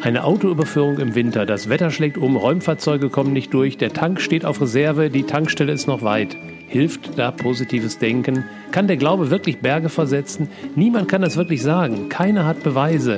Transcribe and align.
Eine 0.00 0.22
Autoüberführung 0.22 0.98
im 0.98 1.16
Winter. 1.16 1.44
Das 1.44 1.68
Wetter 1.68 1.90
schlägt 1.90 2.18
um, 2.18 2.36
Räumfahrzeuge 2.36 3.10
kommen 3.10 3.32
nicht 3.32 3.52
durch, 3.52 3.78
der 3.78 3.92
Tank 3.92 4.20
steht 4.20 4.44
auf 4.44 4.60
Reserve, 4.60 5.10
die 5.10 5.24
Tankstelle 5.24 5.72
ist 5.72 5.88
noch 5.88 6.02
weit. 6.02 6.36
Hilft 6.68 7.18
da 7.18 7.32
positives 7.32 7.98
Denken? 7.98 8.44
Kann 8.70 8.86
der 8.86 8.96
Glaube 8.96 9.30
wirklich 9.30 9.58
Berge 9.58 9.88
versetzen? 9.88 10.48
Niemand 10.76 11.08
kann 11.08 11.22
das 11.22 11.36
wirklich 11.36 11.62
sagen. 11.62 12.08
Keiner 12.08 12.46
hat 12.46 12.62
Beweise. 12.62 13.16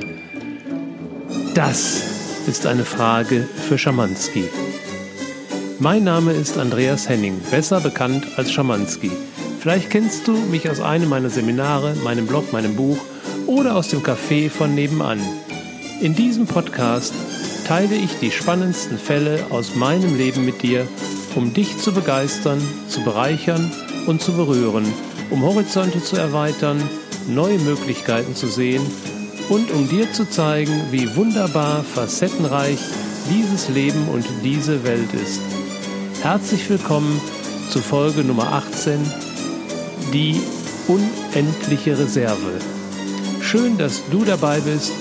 Das 1.53 2.43
ist 2.47 2.65
eine 2.65 2.83
Frage 2.83 3.41
für 3.41 3.77
Schamanski. 3.77 4.45
Mein 5.77 6.03
Name 6.03 6.33
ist 6.33 6.57
Andreas 6.57 7.07
Henning, 7.07 7.39
besser 7.51 7.79
bekannt 7.79 8.25
als 8.37 8.51
Schamanski. 8.51 9.11
Vielleicht 9.59 9.91
kennst 9.91 10.27
du 10.27 10.35
mich 10.35 10.67
aus 10.67 10.81
einem 10.81 11.09
meiner 11.09 11.29
Seminare, 11.29 11.93
meinem 12.03 12.25
Blog, 12.25 12.51
meinem 12.51 12.75
Buch 12.75 12.97
oder 13.45 13.75
aus 13.75 13.89
dem 13.89 14.01
Café 14.01 14.49
von 14.49 14.73
nebenan. 14.73 15.19
In 16.01 16.15
diesem 16.15 16.47
Podcast 16.47 17.13
teile 17.67 17.93
ich 17.93 18.17
die 18.17 18.31
spannendsten 18.31 18.97
Fälle 18.97 19.45
aus 19.51 19.75
meinem 19.75 20.17
Leben 20.17 20.43
mit 20.43 20.63
dir, 20.63 20.87
um 21.35 21.53
dich 21.53 21.77
zu 21.77 21.93
begeistern, 21.93 22.59
zu 22.87 23.03
bereichern 23.03 23.71
und 24.07 24.19
zu 24.19 24.33
berühren, 24.33 24.91
um 25.29 25.43
Horizonte 25.43 26.03
zu 26.03 26.15
erweitern, 26.15 26.81
neue 27.27 27.59
Möglichkeiten 27.59 28.35
zu 28.35 28.47
sehen 28.47 28.81
und 29.49 29.69
um 29.69 29.87
dir 29.89 30.11
zu 30.11 30.27
zeigen, 30.27 30.73
wie 30.89 31.15
wunderbar 31.15 31.83
facettenreich 31.83 32.79
dieses 33.29 33.69
Leben 33.69 34.07
und 34.07 34.25
diese 34.43 34.83
Welt 34.83 35.13
ist. 35.13 35.39
Herzlich 36.23 36.67
willkommen 36.67 37.21
zu 37.69 37.77
Folge 37.77 38.23
Nummer 38.23 38.51
18, 38.53 38.99
die 40.11 40.41
unendliche 40.87 41.99
Reserve. 41.99 42.57
Schön, 43.39 43.77
dass 43.77 44.01
du 44.09 44.25
dabei 44.25 44.61
bist 44.61 44.93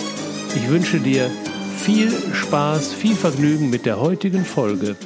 ich 0.57 0.69
wünsche 0.69 0.99
dir 0.99 1.31
viel 1.77 2.11
Spaß, 2.11 2.93
viel 2.93 3.15
Vergnügen 3.15 3.71
mit 3.71 3.87
der 3.87 4.01
heutigen 4.01 4.45
Folge. 4.45 4.97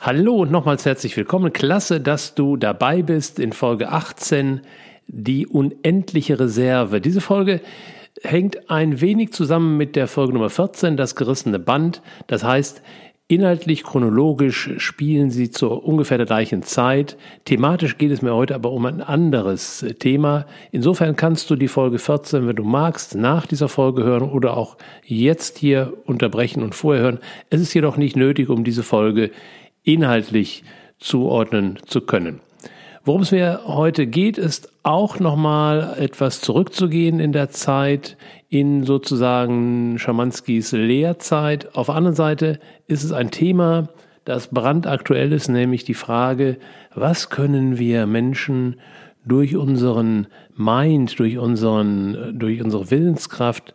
Hallo 0.00 0.42
und 0.42 0.50
nochmals 0.50 0.84
herzlich 0.84 1.16
willkommen. 1.16 1.52
Klasse, 1.52 2.00
dass 2.00 2.34
du 2.34 2.56
dabei 2.58 3.02
bist 3.02 3.38
in 3.38 3.52
Folge 3.52 3.88
18, 3.88 4.60
die 5.06 5.46
unendliche 5.46 6.38
Reserve. 6.38 7.00
Diese 7.00 7.22
Folge 7.22 7.62
hängt 8.22 8.70
ein 8.70 9.00
wenig 9.00 9.32
zusammen 9.32 9.78
mit 9.78 9.96
der 9.96 10.08
Folge 10.08 10.34
Nummer 10.34 10.50
14, 10.50 10.98
das 10.98 11.16
gerissene 11.16 11.58
Band. 11.58 12.02
Das 12.26 12.44
heißt, 12.44 12.82
Inhaltlich, 13.26 13.84
chronologisch 13.84 14.72
spielen 14.76 15.30
sie 15.30 15.50
zu 15.50 15.70
ungefähr 15.72 16.18
der 16.18 16.26
gleichen 16.26 16.62
Zeit. 16.62 17.16
Thematisch 17.46 17.96
geht 17.96 18.10
es 18.10 18.20
mir 18.20 18.34
heute 18.34 18.54
aber 18.54 18.70
um 18.70 18.84
ein 18.84 19.00
anderes 19.00 19.82
Thema. 19.98 20.44
Insofern 20.72 21.16
kannst 21.16 21.48
du 21.48 21.56
die 21.56 21.68
Folge 21.68 21.98
14, 21.98 22.46
wenn 22.46 22.56
du 22.56 22.64
magst, 22.64 23.14
nach 23.14 23.46
dieser 23.46 23.70
Folge 23.70 24.04
hören 24.04 24.30
oder 24.30 24.58
auch 24.58 24.76
jetzt 25.04 25.56
hier 25.56 25.94
unterbrechen 26.04 26.62
und 26.62 26.74
vorher 26.74 27.02
hören. 27.02 27.18
Es 27.48 27.62
ist 27.62 27.72
jedoch 27.72 27.96
nicht 27.96 28.14
nötig, 28.14 28.50
um 28.50 28.62
diese 28.62 28.82
Folge 28.82 29.30
inhaltlich 29.84 30.62
zuordnen 30.98 31.78
zu 31.86 32.02
können. 32.02 32.40
Worum 33.06 33.20
es 33.20 33.32
mir 33.32 33.60
heute 33.66 34.06
geht, 34.06 34.38
ist 34.38 34.72
auch 34.82 35.20
nochmal 35.20 35.94
etwas 35.98 36.40
zurückzugehen 36.40 37.20
in 37.20 37.32
der 37.32 37.50
Zeit, 37.50 38.16
in 38.48 38.84
sozusagen 38.84 39.98
Schamanskis 39.98 40.72
Lehrzeit. 40.72 41.76
Auf 41.76 41.86
der 41.86 41.96
anderen 41.96 42.16
Seite 42.16 42.60
ist 42.86 43.04
es 43.04 43.12
ein 43.12 43.30
Thema, 43.30 43.90
das 44.24 44.46
brandaktuell 44.46 45.34
ist, 45.34 45.48
nämlich 45.50 45.84
die 45.84 45.92
Frage, 45.92 46.56
was 46.94 47.28
können 47.28 47.78
wir 47.78 48.06
Menschen 48.06 48.76
durch 49.26 49.54
unseren 49.54 50.26
Mind, 50.56 51.18
durch 51.18 51.36
unseren, 51.36 52.38
durch 52.38 52.62
unsere 52.62 52.90
Willenskraft, 52.90 53.74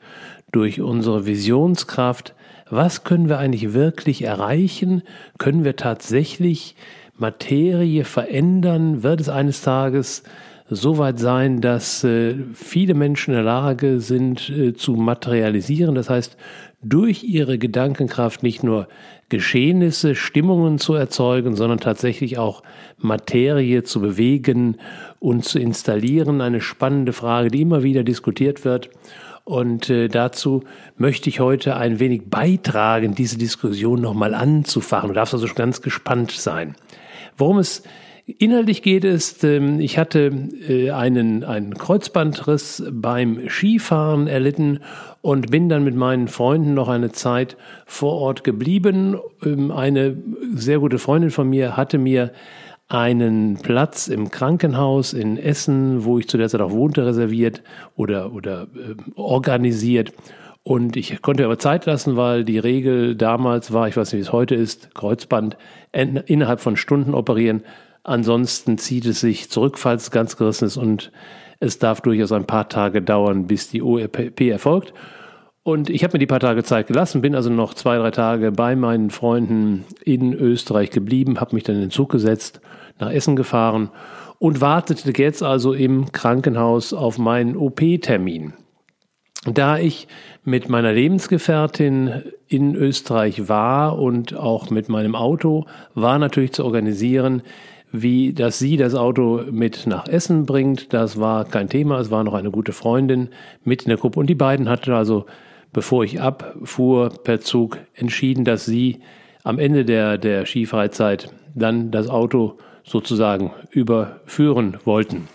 durch 0.52 0.82
unsere 0.82 1.28
Visionskraft, 1.28 2.34
was 2.72 3.04
können 3.04 3.30
wir 3.30 3.38
eigentlich 3.38 3.74
wirklich 3.74 4.24
erreichen? 4.24 5.04
Können 5.38 5.64
wir 5.64 5.76
tatsächlich 5.76 6.76
Materie 7.20 8.04
verändern? 8.04 9.04
Wird 9.04 9.22
es 9.22 9.30
eines 9.30 9.62
Tages 9.62 10.24
so 10.70 10.98
weit 10.98 11.20
sein, 11.20 11.62
dass 11.62 12.04
äh, 12.04 12.36
viele 12.54 12.94
Menschen 12.94 13.32
in 13.32 13.38
der 13.38 13.44
Lage 13.44 14.00
sind 14.02 14.50
äh, 14.50 14.74
zu 14.74 14.94
materialisieren? 14.94 15.96
Das 15.96 16.10
heißt, 16.10 16.38
durch 16.82 17.24
ihre 17.24 17.58
Gedankenkraft 17.58 18.44
nicht 18.44 18.64
nur 18.64 18.88
Geschehnisse, 19.28 20.16
Stimmungen 20.16 20.80
zu 20.80 20.94
erzeugen, 20.94 21.56
sondern 21.56 21.80
tatsächlich 21.80 22.38
auch 22.38 22.64
Materie 22.98 23.84
zu 23.84 24.00
bewegen 24.00 24.78
und 25.20 25.46
zu 25.46 25.60
installieren. 25.60 26.42
Eine 26.42 26.62
spannende 26.62 27.14
Frage, 27.14 27.50
die 27.50 27.62
immer 27.62 27.84
wieder 27.84 28.04
diskutiert 28.04 28.66
wird. 28.66 28.90
Und 29.44 29.90
äh, 29.90 30.10
dazu 30.10 30.64
möchte 30.98 31.30
ich 31.30 31.40
heute 31.40 31.76
ein 31.76 32.00
wenig 32.00 32.30
beitragen, 32.30 33.16
diese 33.16 33.38
Diskussion 33.38 34.00
nochmal 34.00 34.36
anzufachen. 34.36 35.10
Du 35.10 35.16
darfst 35.16 35.34
also 35.34 35.48
ganz 35.56 35.82
gespannt 35.82 36.32
sein. 36.32 36.76
Worum 37.40 37.58
es 37.58 37.84
inhaltlich 38.38 38.84
geht, 38.84 39.06
ist, 39.06 39.44
ähm, 39.44 39.80
ich 39.80 39.98
hatte 39.98 40.32
äh, 40.68 40.92
einen, 40.92 41.44
einen 41.44 41.74
Kreuzbandriss 41.74 42.84
beim 42.92 43.50
Skifahren 43.50 44.28
erlitten 44.28 44.82
und 45.22 45.50
bin 45.50 45.70
dann 45.70 45.84
mit 45.84 45.96
meinen 45.96 46.28
Freunden 46.28 46.74
noch 46.74 46.90
eine 46.90 47.12
Zeit 47.12 47.58
vor 47.86 48.14
Ort 48.16 48.44
geblieben. 48.44 49.18
Ähm, 49.44 49.72
eine 49.72 50.18
sehr 50.54 50.80
gute 50.80 51.00
Freundin 51.00 51.32
von 51.32 51.50
mir 51.50 51.76
hatte 51.76 51.98
mir 51.98 52.32
einen 52.88 53.58
Platz 53.58 54.08
im 54.08 54.32
Krankenhaus 54.32 55.14
in 55.14 55.38
Essen, 55.38 56.04
wo 56.06 56.20
ich 56.20 56.28
zu 56.28 56.38
der 56.38 56.50
Zeit 56.50 56.62
auch 56.62 56.72
wohnte, 56.72 57.06
reserviert 57.06 57.64
oder, 57.96 58.34
oder 58.34 58.64
äh, 58.64 58.96
organisiert. 59.16 60.14
Und 60.70 60.96
ich 60.98 61.24
konnte 61.24 61.44
aber 61.46 61.58
Zeit 61.58 61.88
lassen, 61.88 62.16
weil 62.16 62.44
die 62.44 62.60
Regel 62.60 63.16
damals 63.16 63.74
war, 63.74 63.88
ich 63.88 63.98
weiß 63.98 64.14
nicht, 64.14 64.20
wie 64.20 64.28
es 64.28 64.32
heute 64.32 64.54
ist, 64.54 64.94
Kreuzband 64.94 65.58
innerhalb 65.92 66.60
von 66.60 66.78
Stunden 66.78 67.16
operieren. 67.16 67.64
Ansonsten 68.04 68.78
zieht 68.78 69.08
es 69.08 69.20
sich 69.20 69.50
zurück, 69.50 69.80
falls 69.80 70.04
es 70.04 70.12
ganz 70.12 70.38
gerissen 70.38 70.66
ist 70.66 70.78
und 70.78 71.12
es 71.60 71.80
darf 71.80 72.02
durchaus 72.02 72.32
ein 72.32 72.46
paar 72.46 72.70
Tage 72.70 73.02
dauern, 73.02 73.48
bis 73.48 73.70
die 73.70 73.82
OEP 73.82 74.40
erfolgt. 74.42 74.94
Und 75.64 75.90
ich 75.90 76.04
habe 76.04 76.14
mir 76.14 76.20
die 76.20 76.28
paar 76.28 76.40
Tage 76.40 76.64
Zeit 76.64 76.86
gelassen, 76.86 77.22
bin 77.22 77.34
also 77.34 77.50
noch 77.50 77.74
zwei, 77.74 77.98
drei 77.98 78.12
Tage 78.12 78.52
bei 78.52 78.76
meinen 78.76 79.10
Freunden 79.10 79.86
in 80.04 80.34
Österreich 80.36 80.92
geblieben, 80.92 81.42
habe 81.42 81.56
mich 81.56 81.64
dann 81.64 81.78
in 81.78 81.82
den 81.82 81.90
Zug 81.90 82.12
gesetzt, 82.12 82.62
nach 83.00 83.10
Essen 83.10 83.36
gefahren 83.36 83.90
und 84.38 84.62
wartete 84.62 85.20
jetzt 85.20 85.42
also 85.42 85.74
im 85.74 86.12
Krankenhaus 86.12 86.94
auf 86.94 87.18
meinen 87.18 87.58
OP-Termin. 87.58 88.54
Da 89.46 89.78
ich 89.78 90.08
mit 90.44 90.68
meiner 90.68 90.92
Lebensgefährtin 90.92 92.24
in 92.48 92.76
Österreich 92.76 93.48
war 93.48 93.98
und 93.98 94.36
auch 94.36 94.70
mit 94.70 94.90
meinem 94.90 95.16
Auto, 95.16 95.66
war 95.94 96.20
natürlich 96.20 96.52
zu 96.52 96.66
organisieren, 96.66 97.42
wie 97.92 98.34
dass 98.34 98.60
sie 98.60 98.76
das 98.76 98.96
Auto 98.96 99.44
mit 99.50 99.88
nach 99.88 100.08
Essen 100.08 100.46
bringt. 100.46 100.94
Das 100.94 101.20
war 101.20 101.46
kein 101.46 101.70
Thema. 101.70 102.00
Es 102.00 102.12
war 102.12 102.24
noch 102.24 102.34
eine 102.34 102.52
gute 102.52 102.74
Freundin 102.74 103.30
mit 103.64 103.84
in 103.84 103.90
der 103.90 103.98
Gruppe 103.98 104.20
und 104.20 104.28
die 104.28 104.36
beiden 104.36 104.68
hatten 104.68 104.92
also, 104.92 105.26
bevor 105.72 106.04
ich 106.04 106.20
abfuhr 106.20 107.10
per 107.24 107.40
Zug, 107.40 107.78
entschieden, 107.96 108.44
dass 108.44 108.66
sie 108.66 109.00
am 109.44 109.58
Ende 109.58 109.86
der, 109.86 110.18
der 110.18 110.46
Skifreizeit 110.46 111.34
dann 111.56 111.92
das 111.92 112.10
Auto 112.10 112.58
sozusagen 112.84 113.52
überführen 113.72 114.78
wollten. 114.84 115.28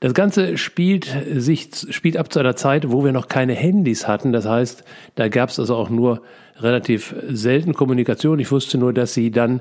Das 0.00 0.14
Ganze 0.14 0.58
spielt 0.58 1.08
sich 1.34 1.70
spielt 1.90 2.16
ab 2.16 2.32
zu 2.32 2.38
einer 2.38 2.54
Zeit, 2.54 2.92
wo 2.92 3.04
wir 3.04 3.12
noch 3.12 3.26
keine 3.26 3.54
Handys 3.54 4.06
hatten. 4.06 4.32
Das 4.32 4.46
heißt, 4.46 4.84
da 5.16 5.28
gab 5.28 5.48
es 5.48 5.58
also 5.58 5.74
auch 5.74 5.90
nur 5.90 6.22
relativ 6.56 7.14
selten 7.28 7.74
Kommunikation. 7.74 8.38
Ich 8.38 8.52
wusste 8.52 8.78
nur, 8.78 8.92
dass 8.92 9.14
sie 9.14 9.32
dann 9.32 9.60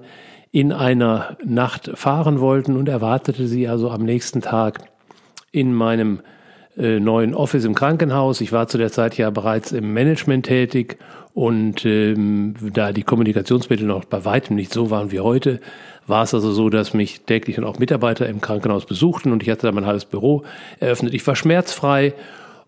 in 0.51 0.71
einer 0.71 1.37
Nacht 1.43 1.91
fahren 1.95 2.39
wollten 2.39 2.75
und 2.75 2.87
erwartete 2.87 3.47
sie 3.47 3.67
also 3.67 3.89
am 3.89 4.03
nächsten 4.03 4.41
Tag 4.41 4.81
in 5.51 5.73
meinem 5.73 6.21
äh, 6.77 6.99
neuen 6.99 7.33
Office 7.33 7.65
im 7.65 7.75
Krankenhaus. 7.75 8.41
Ich 8.41 8.51
war 8.51 8.67
zu 8.67 8.77
der 8.77 8.91
Zeit 8.91 9.17
ja 9.17 9.29
bereits 9.29 9.71
im 9.71 9.93
Management 9.93 10.45
tätig 10.45 10.97
und 11.33 11.85
ähm, 11.85 12.55
da 12.73 12.91
die 12.91 13.03
Kommunikationsmittel 13.03 13.85
noch 13.85 14.05
bei 14.05 14.25
weitem 14.25 14.55
nicht 14.55 14.73
so 14.73 14.89
waren 14.89 15.11
wie 15.11 15.19
heute, 15.19 15.59
war 16.07 16.23
es 16.23 16.33
also 16.33 16.51
so, 16.51 16.69
dass 16.69 16.93
mich 16.93 17.21
täglich 17.21 17.57
dann 17.57 17.65
auch 17.65 17.79
Mitarbeiter 17.79 18.27
im 18.27 18.41
Krankenhaus 18.41 18.85
besuchten 18.85 19.31
und 19.31 19.43
ich 19.43 19.49
hatte 19.49 19.67
da 19.67 19.71
mein 19.71 19.85
halbes 19.85 20.05
Büro 20.05 20.43
eröffnet. 20.79 21.13
Ich 21.13 21.25
war 21.27 21.35
schmerzfrei 21.35 22.13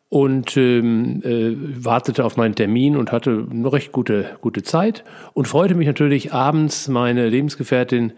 und 0.10 0.58
ähm, 0.58 1.22
äh, 1.24 1.56
wartete 1.84 2.26
auf 2.26 2.36
meinen 2.36 2.56
Termin 2.56 2.98
und 2.98 3.12
hatte 3.12 3.48
eine 3.50 3.72
recht 3.72 3.92
gute, 3.92 4.26
gute 4.42 4.64
Zeit 4.64 5.04
und 5.34 5.48
freute 5.48 5.76
mich 5.76 5.88
natürlich 5.88 6.34
abends 6.34 6.88
meine 6.88 7.30
Lebensgefährtin 7.30 8.14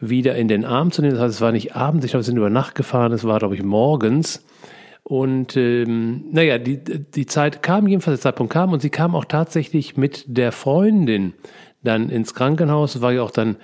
wieder 0.00 0.34
in 0.34 0.48
den 0.48 0.64
Arm 0.64 0.92
zu 0.92 1.02
nehmen. 1.02 1.14
Das 1.14 1.24
heißt, 1.24 1.34
es 1.36 1.40
war 1.40 1.52
nicht 1.52 1.76
abends, 1.76 2.04
ich 2.04 2.12
glaube, 2.12 2.22
wir 2.22 2.26
sind 2.26 2.36
über 2.36 2.50
Nacht 2.50 2.74
gefahren, 2.74 3.12
es 3.12 3.24
war, 3.24 3.38
glaube 3.38 3.54
ich, 3.54 3.62
morgens. 3.62 4.44
Und 5.02 5.56
ähm, 5.56 6.24
naja, 6.30 6.58
die, 6.58 6.78
die 6.78 7.26
Zeit 7.26 7.62
kam, 7.62 7.86
jedenfalls 7.88 8.20
der 8.20 8.30
Zeitpunkt 8.30 8.52
kam 8.52 8.72
und 8.72 8.80
sie 8.80 8.90
kam 8.90 9.14
auch 9.14 9.24
tatsächlich 9.24 9.96
mit 9.96 10.24
der 10.26 10.52
Freundin 10.52 11.34
dann 11.82 12.10
ins 12.10 12.34
Krankenhaus. 12.34 13.00
War 13.00 13.12
ja 13.12 13.22
auch 13.22 13.30
dann 13.30 13.56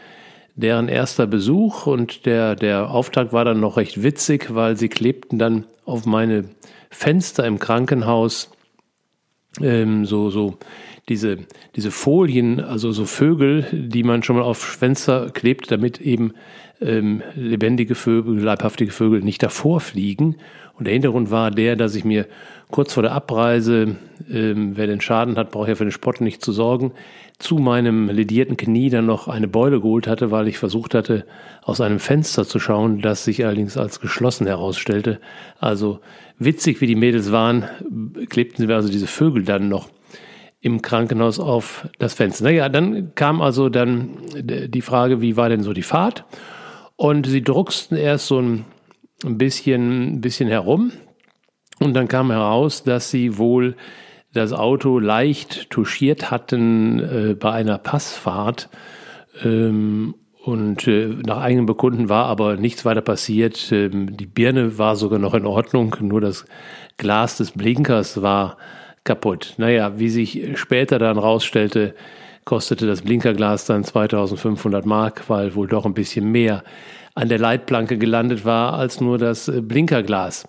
deren 0.55 0.89
erster 0.89 1.27
Besuch 1.27 1.87
und 1.87 2.27
der, 2.27 2.57
der 2.57 2.91
Auftakt 2.91 3.33
war 3.33 3.45
dann 3.45 3.61
noch 3.61 3.77
recht 3.77 4.03
witzig, 4.03 4.55
weil 4.55 4.77
sie 4.77 4.89
klebten 4.89 5.39
dann 5.39 5.67
auf 5.85 6.07
meine 6.07 6.45
Fenster 6.91 7.47
im 7.47 7.59
Krankenhaus 7.59 8.51
ähm, 9.61 10.05
so, 10.07 10.31
so 10.31 10.59
diese, 11.09 11.39
diese 11.77 11.91
Folien, 11.91 12.61
also 12.61 12.91
so 12.93 13.05
Vögel, 13.05 13.67
die 13.73 14.03
man 14.03 14.23
schon 14.23 14.37
mal 14.37 14.43
auf 14.43 14.59
Fenster 14.59 15.31
klebt, 15.31 15.71
damit 15.71 16.01
eben 16.01 16.33
ähm, 16.81 17.23
lebendige 17.35 17.95
Vögel, 17.95 18.41
leibhaftige 18.41 18.91
Vögel 18.91 19.23
nicht 19.23 19.43
davor 19.43 19.81
fliegen. 19.81 20.37
Und 20.79 20.87
der 20.87 20.93
Hintergrund 20.93 21.31
war 21.31 21.51
der, 21.51 21.77
dass 21.77 21.95
ich 21.95 22.05
mir 22.05 22.27
kurz 22.71 22.93
vor 22.93 23.03
der 23.03 23.13
Abreise, 23.13 23.97
ähm, 24.31 24.77
wer 24.77 24.87
den 24.87 25.01
Schaden 25.01 25.37
hat, 25.37 25.51
braucht 25.51 25.69
ja 25.69 25.75
für 25.75 25.85
den 25.85 25.93
Spott 25.93 26.21
nicht 26.21 26.45
zu 26.45 26.53
sorgen, 26.53 26.93
zu 27.39 27.57
meinem 27.57 28.09
ledierten 28.09 28.57
Knie 28.57 28.91
dann 28.91 29.07
noch 29.07 29.29
eine 29.29 29.49
Beule 29.49 29.81
geholt 29.81 30.07
hatte, 30.07 30.31
weil 30.31 30.49
ich 30.49 30.59
versucht 30.59 30.95
hatte, 30.95 31.27
aus 31.63 31.81
einem 31.81 31.99
Fenster 31.99 32.47
zu 32.47 32.59
schauen, 32.59 33.01
das 33.01 33.25
sich 33.25 33.45
allerdings 33.45 33.77
als 33.77 34.01
geschlossen 34.01 34.47
herausstellte. 34.47 35.21
Also 35.61 36.01
witzig, 36.39 36.81
wie 36.81 36.87
die 36.87 36.97
Mädels 36.97 37.33
waren, 37.33 37.65
klebten 38.29 38.67
sie 38.67 38.73
also 38.73 38.89
diese 38.89 39.07
Vögel 39.07 39.45
dann 39.45 39.69
noch 39.69 39.89
im 40.61 40.83
Krankenhaus 40.83 41.39
auf 41.39 41.89
das 41.99 42.15
Fenster. 42.15 42.45
Naja, 42.45 42.69
dann 42.69 43.15
kam 43.15 43.41
also 43.41 43.69
dann 43.69 44.11
die 44.35 44.83
Frage, 44.83 45.21
wie 45.21 45.37
war 45.37 45.49
denn 45.49 45.63
so 45.63 45.73
die 45.73 45.83
Fahrt? 45.83 46.25
Und 46.97 47.27
sie 47.27 47.43
drucksten 47.43 47.97
erst 47.97 48.27
so 48.27 48.41
ein 48.41 48.65
bisschen, 49.25 50.15
ein 50.15 50.21
bisschen 50.21 50.49
herum. 50.49 50.93
Und 51.79 51.95
dann 51.95 52.09
kam 52.09 52.31
heraus, 52.31 52.83
dass 52.83 53.11
sie 53.11 53.39
wohl 53.39 53.77
das 54.33 54.53
Auto 54.53 54.99
leicht 54.99 55.71
touchiert 55.71 56.31
hatten 56.31 57.01
äh, 57.01 57.35
bei 57.35 57.53
einer 57.53 57.79
Passfahrt. 57.79 58.69
Ähm, 59.43 60.15
und 60.43 60.87
äh, 60.87 61.09
nach 61.09 61.39
eigenem 61.39 61.67
Bekunden 61.67 62.09
war 62.09 62.27
aber 62.27 62.57
nichts 62.57 62.85
weiter 62.85 63.01
passiert. 63.01 63.73
Ähm, 63.73 64.17
die 64.17 64.27
Birne 64.27 64.79
war 64.79 64.97
sogar 64.97 65.19
noch 65.19 65.35
in 65.35 65.47
Ordnung, 65.47 65.97
nur 66.01 66.21
das 66.21 66.45
Glas 66.99 67.39
des 67.39 67.53
Blinkers 67.53 68.23
war 68.23 68.57
kaputt. 69.05 69.55
Naja, 69.57 69.99
wie 69.99 70.09
sich 70.09 70.59
später 70.59 70.99
dann 70.99 71.19
rausstellte, 71.19 71.95
kostete 72.45 72.87
das 72.87 73.03
Blinkerglas 73.03 73.67
dann 73.67 73.85
2500 73.85 74.87
Mark, 74.87 75.25
weil 75.29 75.55
wohl 75.55 75.67
doch 75.67 75.85
ein 75.85 75.95
bisschen 75.95 76.31
mehr 76.31 76.63
an 77.17 77.29
der 77.29 77.39
Leitplanke 77.39 77.99
gelandet 77.99 78.45
war 78.45 78.75
als 78.75 79.01
nur 79.01 79.19
das 79.19 79.49
äh, 79.49 79.61
Blinkerglas. 79.61 80.47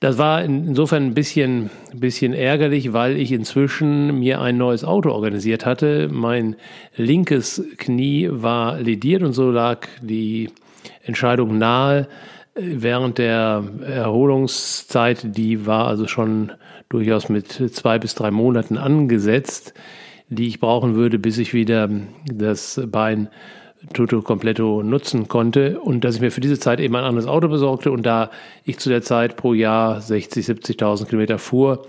Das 0.00 0.18
war 0.18 0.44
insofern 0.44 1.06
ein 1.06 1.14
bisschen, 1.14 1.70
bisschen 1.94 2.34
ärgerlich, 2.34 2.92
weil 2.92 3.16
ich 3.16 3.32
inzwischen 3.32 4.18
mir 4.18 4.40
ein 4.40 4.58
neues 4.58 4.84
Auto 4.84 5.10
organisiert 5.10 5.64
hatte. 5.64 6.08
Mein 6.12 6.56
linkes 6.94 7.64
Knie 7.78 8.28
war 8.30 8.78
lediert 8.78 9.22
und 9.22 9.32
so 9.32 9.50
lag 9.50 9.86
die 10.02 10.50
Entscheidung 11.04 11.56
nahe. 11.56 12.06
Während 12.54 13.16
der 13.16 13.64
Erholungszeit, 13.86 15.36
die 15.36 15.64
war 15.64 15.86
also 15.86 16.06
schon 16.06 16.52
durchaus 16.90 17.30
mit 17.30 17.50
zwei 17.50 17.98
bis 17.98 18.14
drei 18.14 18.30
Monaten 18.30 18.76
angesetzt, 18.76 19.72
die 20.28 20.48
ich 20.48 20.60
brauchen 20.60 20.96
würde, 20.96 21.18
bis 21.18 21.38
ich 21.38 21.54
wieder 21.54 21.88
das 22.26 22.78
Bein 22.86 23.28
Toto 23.92 24.22
Completo 24.22 24.82
nutzen 24.82 25.28
konnte 25.28 25.78
und 25.80 26.04
dass 26.04 26.16
ich 26.16 26.20
mir 26.20 26.30
für 26.30 26.40
diese 26.40 26.58
Zeit 26.58 26.80
eben 26.80 26.96
ein 26.96 27.04
anderes 27.04 27.26
Auto 27.26 27.48
besorgte 27.48 27.92
und 27.92 28.04
da 28.04 28.30
ich 28.64 28.78
zu 28.78 28.88
der 28.88 29.02
Zeit 29.02 29.36
pro 29.36 29.54
Jahr 29.54 30.00
60, 30.00 30.46
70.000 30.46 31.06
Kilometer 31.06 31.38
fuhr, 31.38 31.86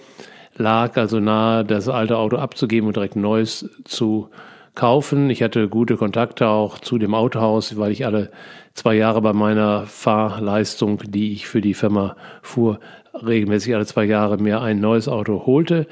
lag 0.57 0.97
also 0.97 1.19
nahe, 1.19 1.63
das 1.63 1.88
alte 1.89 2.18
Auto 2.18 2.38
abzugeben 2.38 2.88
und 2.88 2.95
direkt 2.95 3.15
ein 3.15 3.21
neues 3.21 3.69
zu 3.86 4.30
kaufen. 4.75 5.30
Ich 5.30 5.42
hatte 5.42 5.69
gute 5.69 5.95
Kontakte 5.95 6.47
auch 6.47 6.80
zu 6.80 6.97
dem 6.97 7.13
Autohaus, 7.13 7.77
weil 7.77 7.92
ich 7.92 8.06
alle 8.06 8.30
zwei 8.74 8.95
Jahre 8.95 9.21
bei 9.21 9.33
meiner 9.33 9.86
Fahrleistung, 9.86 11.00
die 11.07 11.33
ich 11.33 11.47
für 11.47 11.62
die 11.62 11.74
Firma 11.74 12.15
fuhr, 12.42 12.80
regelmäßig 13.13 13.74
alle 13.74 13.86
zwei 13.86 14.03
Jahre 14.03 14.38
mir 14.38 14.62
ein 14.62 14.80
neues 14.80 15.07
Auto 15.07 15.45
holte. 15.45 15.88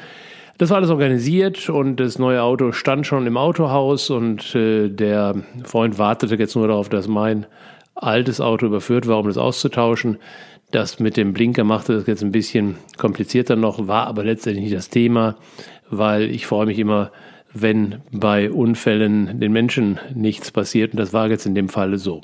Das 0.58 0.70
war 0.70 0.78
alles 0.78 0.92
organisiert 0.92 1.70
und 1.70 1.96
das 1.96 2.20
neue 2.20 2.44
Auto 2.44 2.72
stand 2.74 3.08
schon 3.08 3.26
im 3.26 3.38
Autohaus 3.38 4.10
und 4.12 4.54
äh, 4.54 4.90
der 4.90 5.36
Freund 5.64 5.98
wartete 5.98 6.36
jetzt 6.36 6.56
nur 6.56 6.68
darauf, 6.68 6.90
dass 6.90 7.08
mein 7.08 7.48
altes 7.96 8.40
Auto 8.40 8.68
überführt 8.68 9.08
war, 9.08 9.20
um 9.20 9.28
das 9.28 9.38
auszutauschen. 9.38 10.18
Das 10.72 11.00
mit 11.00 11.18
dem 11.18 11.34
Blinker 11.34 11.64
machte 11.64 11.94
das 11.94 12.08
jetzt 12.08 12.24
ein 12.24 12.32
bisschen 12.32 12.78
komplizierter 12.98 13.56
noch, 13.56 13.88
war 13.88 14.08
aber 14.08 14.24
letztendlich 14.24 14.66
nicht 14.66 14.76
das 14.76 14.90
Thema, 14.90 15.36
weil 15.90 16.30
ich 16.30 16.46
freue 16.46 16.68
mich 16.68 16.78
immer, 16.78 17.12
wenn 17.54 18.02
bei 18.12 18.52
Unfällen 18.52 19.40
den 19.40 19.52
Menschen 19.52 20.00
nichts 20.14 20.52
passiert 20.52 20.94
und 20.94 21.00
das 21.00 21.14
war 21.14 21.30
jetzt 21.30 21.46
in 21.46 21.56
dem 21.56 21.70
Falle 21.70 21.98
so. 21.98 22.22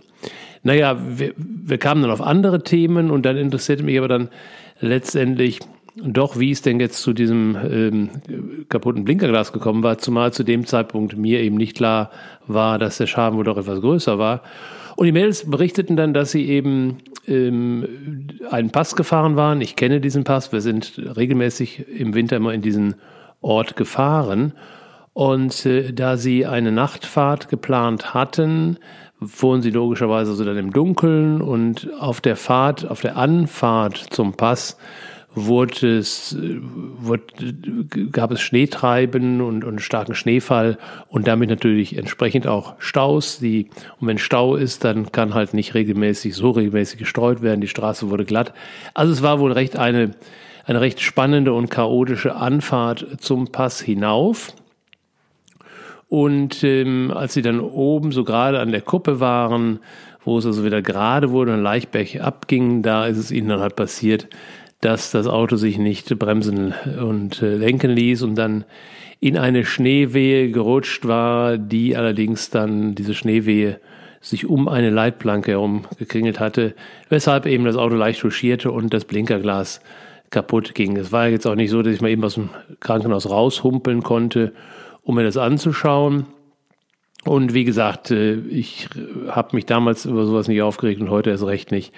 Naja, 0.61 0.97
wir, 0.99 1.33
wir 1.37 1.77
kamen 1.77 2.01
dann 2.01 2.11
auf 2.11 2.21
andere 2.21 2.63
Themen 2.63 3.11
und 3.11 3.25
dann 3.25 3.37
interessierte 3.37 3.83
mich 3.83 3.97
aber 3.97 4.07
dann 4.07 4.29
letztendlich 4.81 5.59
doch, 6.03 6.39
wie 6.39 6.51
es 6.51 6.61
denn 6.61 6.79
jetzt 6.79 7.01
zu 7.01 7.13
diesem 7.13 7.57
ähm, 7.69 8.09
kaputten 8.69 9.03
Blinkerglas 9.03 9.53
gekommen 9.53 9.83
war, 9.83 9.97
zumal 9.97 10.33
zu 10.33 10.43
dem 10.43 10.65
Zeitpunkt 10.65 11.17
mir 11.17 11.41
eben 11.41 11.57
nicht 11.57 11.75
klar 11.75 12.11
war, 12.47 12.79
dass 12.79 12.97
der 12.97 13.07
Schaden 13.07 13.37
wohl 13.37 13.45
doch 13.45 13.57
etwas 13.57 13.81
größer 13.81 14.17
war. 14.17 14.41
Und 14.95 15.05
die 15.05 15.11
Mails 15.11 15.49
berichteten 15.49 15.95
dann, 15.95 16.13
dass 16.13 16.31
sie 16.31 16.49
eben 16.49 16.97
ähm, 17.27 18.27
einen 18.49 18.71
Pass 18.71 18.95
gefahren 18.95 19.35
waren. 19.35 19.61
Ich 19.61 19.75
kenne 19.75 20.01
diesen 20.01 20.25
Pass. 20.25 20.51
Wir 20.51 20.61
sind 20.61 20.99
regelmäßig 21.15 21.87
im 21.87 22.13
Winter 22.13 22.37
immer 22.37 22.53
in 22.53 22.61
diesen 22.61 22.95
Ort 23.41 23.75
gefahren. 23.75 24.53
Und 25.13 25.65
äh, 25.65 25.93
da 25.93 26.17
sie 26.17 26.45
eine 26.45 26.71
Nachtfahrt 26.71 27.49
geplant 27.49 28.13
hatten, 28.13 28.77
fuhren 29.25 29.61
sie 29.61 29.71
logischerweise 29.71 30.33
so 30.33 30.43
dann 30.45 30.57
im 30.57 30.71
Dunkeln 30.71 31.41
und 31.41 31.89
auf 31.99 32.21
der 32.21 32.35
Fahrt, 32.35 32.89
auf 32.89 33.01
der 33.01 33.17
Anfahrt 33.17 33.97
zum 33.97 34.33
Pass 34.33 34.77
wurde 35.35 35.97
es, 35.97 36.35
wurde, 36.39 37.23
gab 38.11 38.31
es 38.31 38.41
Schneetreiben 38.41 39.41
und, 39.41 39.63
und 39.63 39.79
starken 39.79 40.15
Schneefall 40.15 40.77
und 41.07 41.27
damit 41.27 41.49
natürlich 41.49 41.97
entsprechend 41.97 42.47
auch 42.47 42.75
Staus. 42.79 43.39
Die, 43.39 43.69
und 43.99 44.07
wenn 44.07 44.17
Stau 44.17 44.55
ist, 44.55 44.83
dann 44.83 45.11
kann 45.11 45.33
halt 45.33 45.53
nicht 45.53 45.75
regelmäßig, 45.75 46.35
so 46.35 46.51
regelmäßig 46.51 46.99
gestreut 46.99 47.41
werden. 47.41 47.61
Die 47.61 47.67
Straße 47.67 48.09
wurde 48.09 48.25
glatt. 48.25 48.53
Also 48.93 49.13
es 49.13 49.21
war 49.21 49.39
wohl 49.39 49.51
recht 49.51 49.77
eine, 49.77 50.11
eine 50.65 50.81
recht 50.81 50.99
spannende 50.99 51.53
und 51.53 51.69
chaotische 51.69 52.35
Anfahrt 52.35 53.05
zum 53.19 53.47
Pass 53.47 53.79
hinauf. 53.79 54.53
Und 56.07 56.63
ähm, 56.63 57.13
als 57.15 57.35
sie 57.35 57.43
dann 57.43 57.59
oben 57.59 58.11
so 58.11 58.23
gerade 58.23 58.59
an 58.59 58.71
der 58.71 58.81
Kuppe 58.81 59.19
waren, 59.19 59.79
wo 60.25 60.39
es 60.39 60.45
also 60.45 60.65
wieder 60.65 60.81
gerade 60.81 61.29
wurde 61.29 61.53
und 61.53 61.61
leicht 61.61 61.91
bergab 61.91 62.47
ging, 62.47 62.81
da 62.81 63.05
ist 63.05 63.17
es 63.17 63.31
ihnen 63.31 63.49
dann 63.49 63.59
halt 63.59 63.75
passiert, 63.75 64.27
dass 64.81 65.11
das 65.11 65.27
Auto 65.27 65.55
sich 65.55 65.77
nicht 65.77 66.17
bremsen 66.17 66.73
und 67.01 67.41
äh, 67.41 67.55
lenken 67.55 67.91
ließ 67.91 68.21
und 68.23 68.35
dann 68.35 68.65
in 69.19 69.37
eine 69.37 69.65
Schneewehe 69.65 70.49
gerutscht 70.51 71.05
war, 71.05 71.57
die 71.57 71.97
allerdings 71.97 72.49
dann 72.49 72.95
diese 72.95 73.13
Schneewehe 73.13 73.79
sich 74.21 74.45
um 74.45 74.67
eine 74.67 74.89
Leitplanke 74.89 75.51
herum 75.51 75.83
gekringelt 75.97 76.39
hatte, 76.39 76.75
weshalb 77.09 77.45
eben 77.45 77.65
das 77.65 77.75
Auto 77.75 77.95
leicht 77.95 78.21
touchierte 78.21 78.71
und 78.71 78.93
das 78.93 79.05
Blinkerglas 79.05 79.81
kaputt 80.29 80.75
ging. 80.75 80.97
Es 80.97 81.11
war 81.11 81.27
jetzt 81.27 81.47
auch 81.47 81.55
nicht 81.55 81.69
so, 81.69 81.81
dass 81.81 81.93
ich 81.93 82.01
mal 82.01 82.09
eben 82.09 82.23
aus 82.23 82.35
dem 82.35 82.49
Krankenhaus 82.79 83.29
raushumpeln 83.29 84.03
konnte, 84.03 84.53
um 85.01 85.15
mir 85.15 85.23
das 85.23 85.37
anzuschauen. 85.37 86.25
Und 87.25 87.53
wie 87.53 87.65
gesagt, 87.65 88.11
äh, 88.11 88.35
ich 88.35 88.87
habe 89.27 89.55
mich 89.55 89.65
damals 89.65 90.05
über 90.05 90.25
sowas 90.25 90.47
nicht 90.47 90.61
aufgeregt 90.61 91.01
und 91.01 91.09
heute 91.09 91.31
erst 91.31 91.45
recht 91.45 91.71
nicht. 91.71 91.93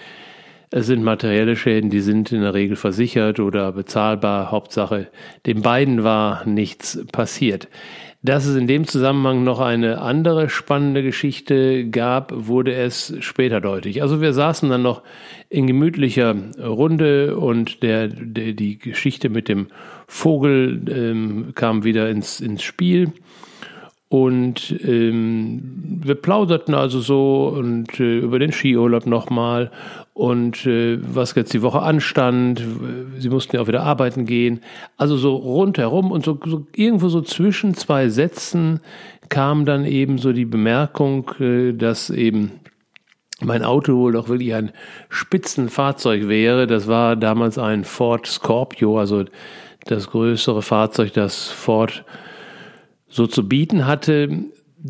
Es 0.73 0.87
sind 0.87 1.03
materielle 1.03 1.57
Schäden, 1.57 1.89
die 1.89 1.99
sind 1.99 2.31
in 2.31 2.41
der 2.41 2.53
Regel 2.53 2.77
versichert 2.77 3.41
oder 3.41 3.73
bezahlbar. 3.73 4.51
Hauptsache, 4.51 5.09
den 5.45 5.61
beiden 5.61 6.05
war 6.05 6.45
nichts 6.45 7.05
passiert. 7.11 7.67
Dass 8.23 8.45
es 8.45 8.55
in 8.55 8.67
dem 8.67 8.87
Zusammenhang 8.87 9.43
noch 9.43 9.59
eine 9.59 9.99
andere 9.99 10.47
spannende 10.47 11.03
Geschichte 11.03 11.89
gab, 11.89 12.31
wurde 12.33 12.73
es 12.73 13.13
später 13.19 13.59
deutlich. 13.59 14.01
Also 14.01 14.21
wir 14.21 14.31
saßen 14.31 14.69
dann 14.69 14.83
noch 14.83 15.01
in 15.49 15.67
gemütlicher 15.67 16.35
Runde 16.63 17.35
und 17.35 17.83
der, 17.83 18.07
der 18.07 18.53
die 18.53 18.77
Geschichte 18.77 19.27
mit 19.27 19.49
dem 19.49 19.67
Vogel 20.07 20.85
ähm, 20.89 21.51
kam 21.53 21.83
wieder 21.83 22.09
ins, 22.09 22.39
ins 22.39 22.63
Spiel. 22.63 23.11
Und 24.11 24.75
ähm, 24.83 25.61
wir 26.03 26.15
plauderten 26.15 26.73
also 26.73 26.99
so 26.99 27.47
und 27.47 27.97
äh, 27.97 28.17
über 28.17 28.39
den 28.39 28.51
Skiurlaub 28.51 29.05
nochmal 29.05 29.71
und 30.13 30.65
äh, 30.65 30.99
was 31.01 31.33
jetzt 31.35 31.53
die 31.53 31.61
Woche 31.61 31.81
anstand. 31.81 32.61
Sie 33.19 33.29
mussten 33.29 33.55
ja 33.55 33.61
auch 33.61 33.69
wieder 33.69 33.83
arbeiten 33.83 34.25
gehen. 34.25 34.59
Also 34.97 35.15
so 35.15 35.37
rundherum 35.37 36.11
und 36.11 36.25
so, 36.25 36.37
so 36.45 36.67
irgendwo 36.75 37.07
so 37.07 37.21
zwischen 37.21 37.73
zwei 37.73 38.09
Sätzen 38.09 38.81
kam 39.29 39.63
dann 39.63 39.85
eben 39.85 40.17
so 40.17 40.33
die 40.33 40.43
Bemerkung, 40.43 41.31
äh, 41.39 41.71
dass 41.71 42.09
eben 42.09 42.51
mein 43.39 43.63
Auto 43.63 43.95
wohl 43.95 44.11
doch 44.11 44.27
wirklich 44.27 44.53
ein 44.53 44.73
Spitzenfahrzeug 45.07 46.27
wäre. 46.27 46.67
Das 46.67 46.89
war 46.89 47.15
damals 47.15 47.57
ein 47.57 47.85
Ford 47.85 48.27
Scorpio, 48.27 48.99
also 48.99 49.23
das 49.85 50.07
größere 50.07 50.61
Fahrzeug, 50.61 51.13
das 51.13 51.47
Ford 51.47 52.03
so 53.11 53.27
zu 53.27 53.47
bieten 53.47 53.85
hatte. 53.85 54.45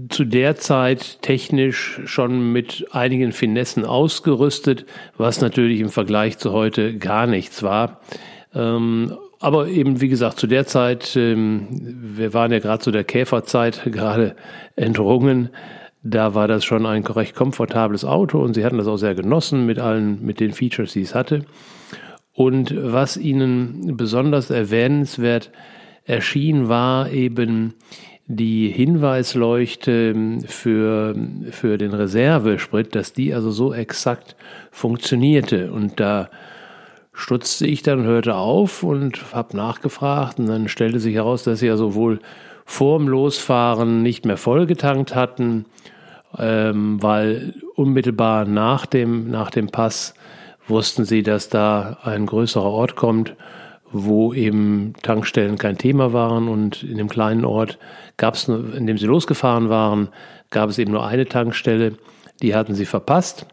zu 0.08 0.24
der 0.24 0.56
Zeit 0.56 1.22
technisch 1.22 2.00
schon 2.06 2.54
mit 2.54 2.86
einigen 2.92 3.34
Finessen 3.34 3.84
ausgerüstet, 3.84 4.86
was 5.18 5.42
natürlich 5.42 5.82
im 5.82 5.90
Vergleich 5.90 6.38
zu 6.38 6.54
heute 6.54 6.98
gar 6.98 7.28
nichts 7.28 7.62
war. 7.62 8.00
Ähm, 8.56 9.18
aber 9.42 9.68
eben, 9.68 10.00
wie 10.00 10.08
gesagt, 10.08 10.40
zu 10.40 10.48
der 10.48 10.66
Zeit, 10.66 11.18
ähm, 11.18 11.68
wir 12.16 12.34
waren 12.34 12.54
ja 12.54 12.60
gerade 12.60 12.82
zu 12.82 12.92
der 12.92 13.04
Käferzeit 13.04 13.82
gerade 13.92 14.38
entrungen, 14.78 15.50
da 16.04 16.34
war 16.34 16.48
das 16.48 16.64
schon 16.64 16.86
ein 16.86 17.04
recht 17.06 17.36
komfortables 17.36 18.06
Auto 18.06 18.40
und 18.40 18.54
sie 18.54 18.66
hatten 18.66 18.78
das 18.78 18.88
auch 18.88 18.98
sehr 18.98 19.14
genossen 19.14 19.66
mit 19.66 19.78
allen, 19.78 20.24
mit 20.24 20.40
den 20.40 20.52
Features, 20.52 20.94
die 20.94 21.02
es 21.02 21.14
hatte. 21.14 21.46
Und 22.34 22.74
was 22.76 23.18
ihnen 23.18 23.98
besonders 23.98 24.50
erwähnenswert 24.50 25.52
erschien, 26.06 26.70
war 26.70 27.12
eben 27.12 27.76
die 28.28 28.70
Hinweisleuchte 28.70 30.40
für, 30.46 31.16
für 31.52 31.78
den 31.78 31.94
Reservesprit, 31.94 32.96
dass 32.96 33.14
die 33.14 33.34
also 33.34 33.52
so 33.52 33.74
exakt 33.74 34.36
funktionierte. 34.72 35.72
Und 35.72 36.00
da 36.00 36.30
stutzte 37.14 37.68
ich 37.68 37.84
dann, 37.84 38.04
hörte 38.04 38.36
auf 38.36 38.84
und 38.84 39.34
habe 39.34 39.58
nachgefragt 39.58 40.40
und 40.40 40.48
dann 40.48 40.68
stellte 40.68 41.00
sich 41.00 41.16
heraus, 41.16 41.44
dass 41.44 41.60
sie 41.60 41.68
ja 41.68 41.78
sowohl 41.78 42.20
vorm 42.66 43.08
Losfahren 43.08 44.02
nicht 44.02 44.26
mehr 44.26 44.38
vollgetankt 44.38 45.14
hatten, 45.14 45.66
ähm, 46.38 47.02
weil 47.04 47.56
unmittelbar 47.76 48.46
nach 48.46 48.86
dem, 48.86 49.30
nach 49.30 49.52
dem 49.52 49.68
Pass 49.68 50.14
wussten 50.68 51.04
sie, 51.04 51.22
dass 51.24 51.50
da 51.50 51.98
ein 52.04 52.26
größerer 52.26 52.64
Ort 52.64 52.96
kommt, 52.96 53.36
wo 53.92 54.34
eben 54.34 54.94
Tankstellen 55.02 55.58
kein 55.58 55.78
Thema 55.78 56.14
waren. 56.14 56.48
Und 56.48 56.84
in 56.84 56.98
dem 56.98 57.10
kleinen 57.10 57.46
Ort 57.46 57.78
gab 58.18 58.36
es, 58.36 58.48
in 58.48 58.88
dem 58.88 58.98
sie 58.98 59.08
losgefahren 59.08 59.70
waren, 59.70 60.10
gab 60.50 60.70
es 60.70 60.80
eben 60.80 60.92
nur 60.92 61.06
eine 61.06 61.26
Tankstelle, 61.26 61.94
die 62.42 62.56
hatten 62.56 62.76
sie 62.76 62.86
verpasst 62.86 63.46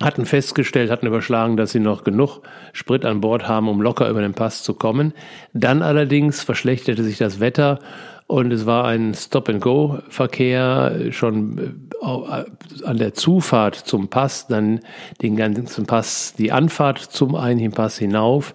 hatten 0.00 0.26
festgestellt, 0.26 0.90
hatten 0.90 1.06
überschlagen, 1.06 1.56
dass 1.56 1.72
sie 1.72 1.80
noch 1.80 2.04
genug 2.04 2.42
Sprit 2.74 3.04
an 3.06 3.22
Bord 3.22 3.48
haben, 3.48 3.68
um 3.68 3.80
locker 3.80 4.10
über 4.10 4.20
den 4.20 4.34
Pass 4.34 4.62
zu 4.62 4.74
kommen. 4.74 5.14
Dann 5.54 5.82
allerdings 5.82 6.42
verschlechterte 6.42 7.02
sich 7.02 7.16
das 7.16 7.40
Wetter 7.40 7.78
und 8.26 8.52
es 8.52 8.66
war 8.66 8.86
ein 8.86 9.14
Stop-and-Go-Verkehr 9.14 11.12
schon 11.12 11.88
äh, 12.02 12.84
an 12.84 12.96
der 12.98 13.14
Zufahrt 13.14 13.76
zum 13.76 14.08
Pass, 14.08 14.48
dann 14.48 14.80
den 15.22 15.36
ganzen 15.36 15.86
Pass, 15.86 16.34
die 16.36 16.52
Anfahrt 16.52 16.98
zum 16.98 17.34
eigentlichen 17.34 17.72
Pass 17.72 17.96
hinauf 17.96 18.54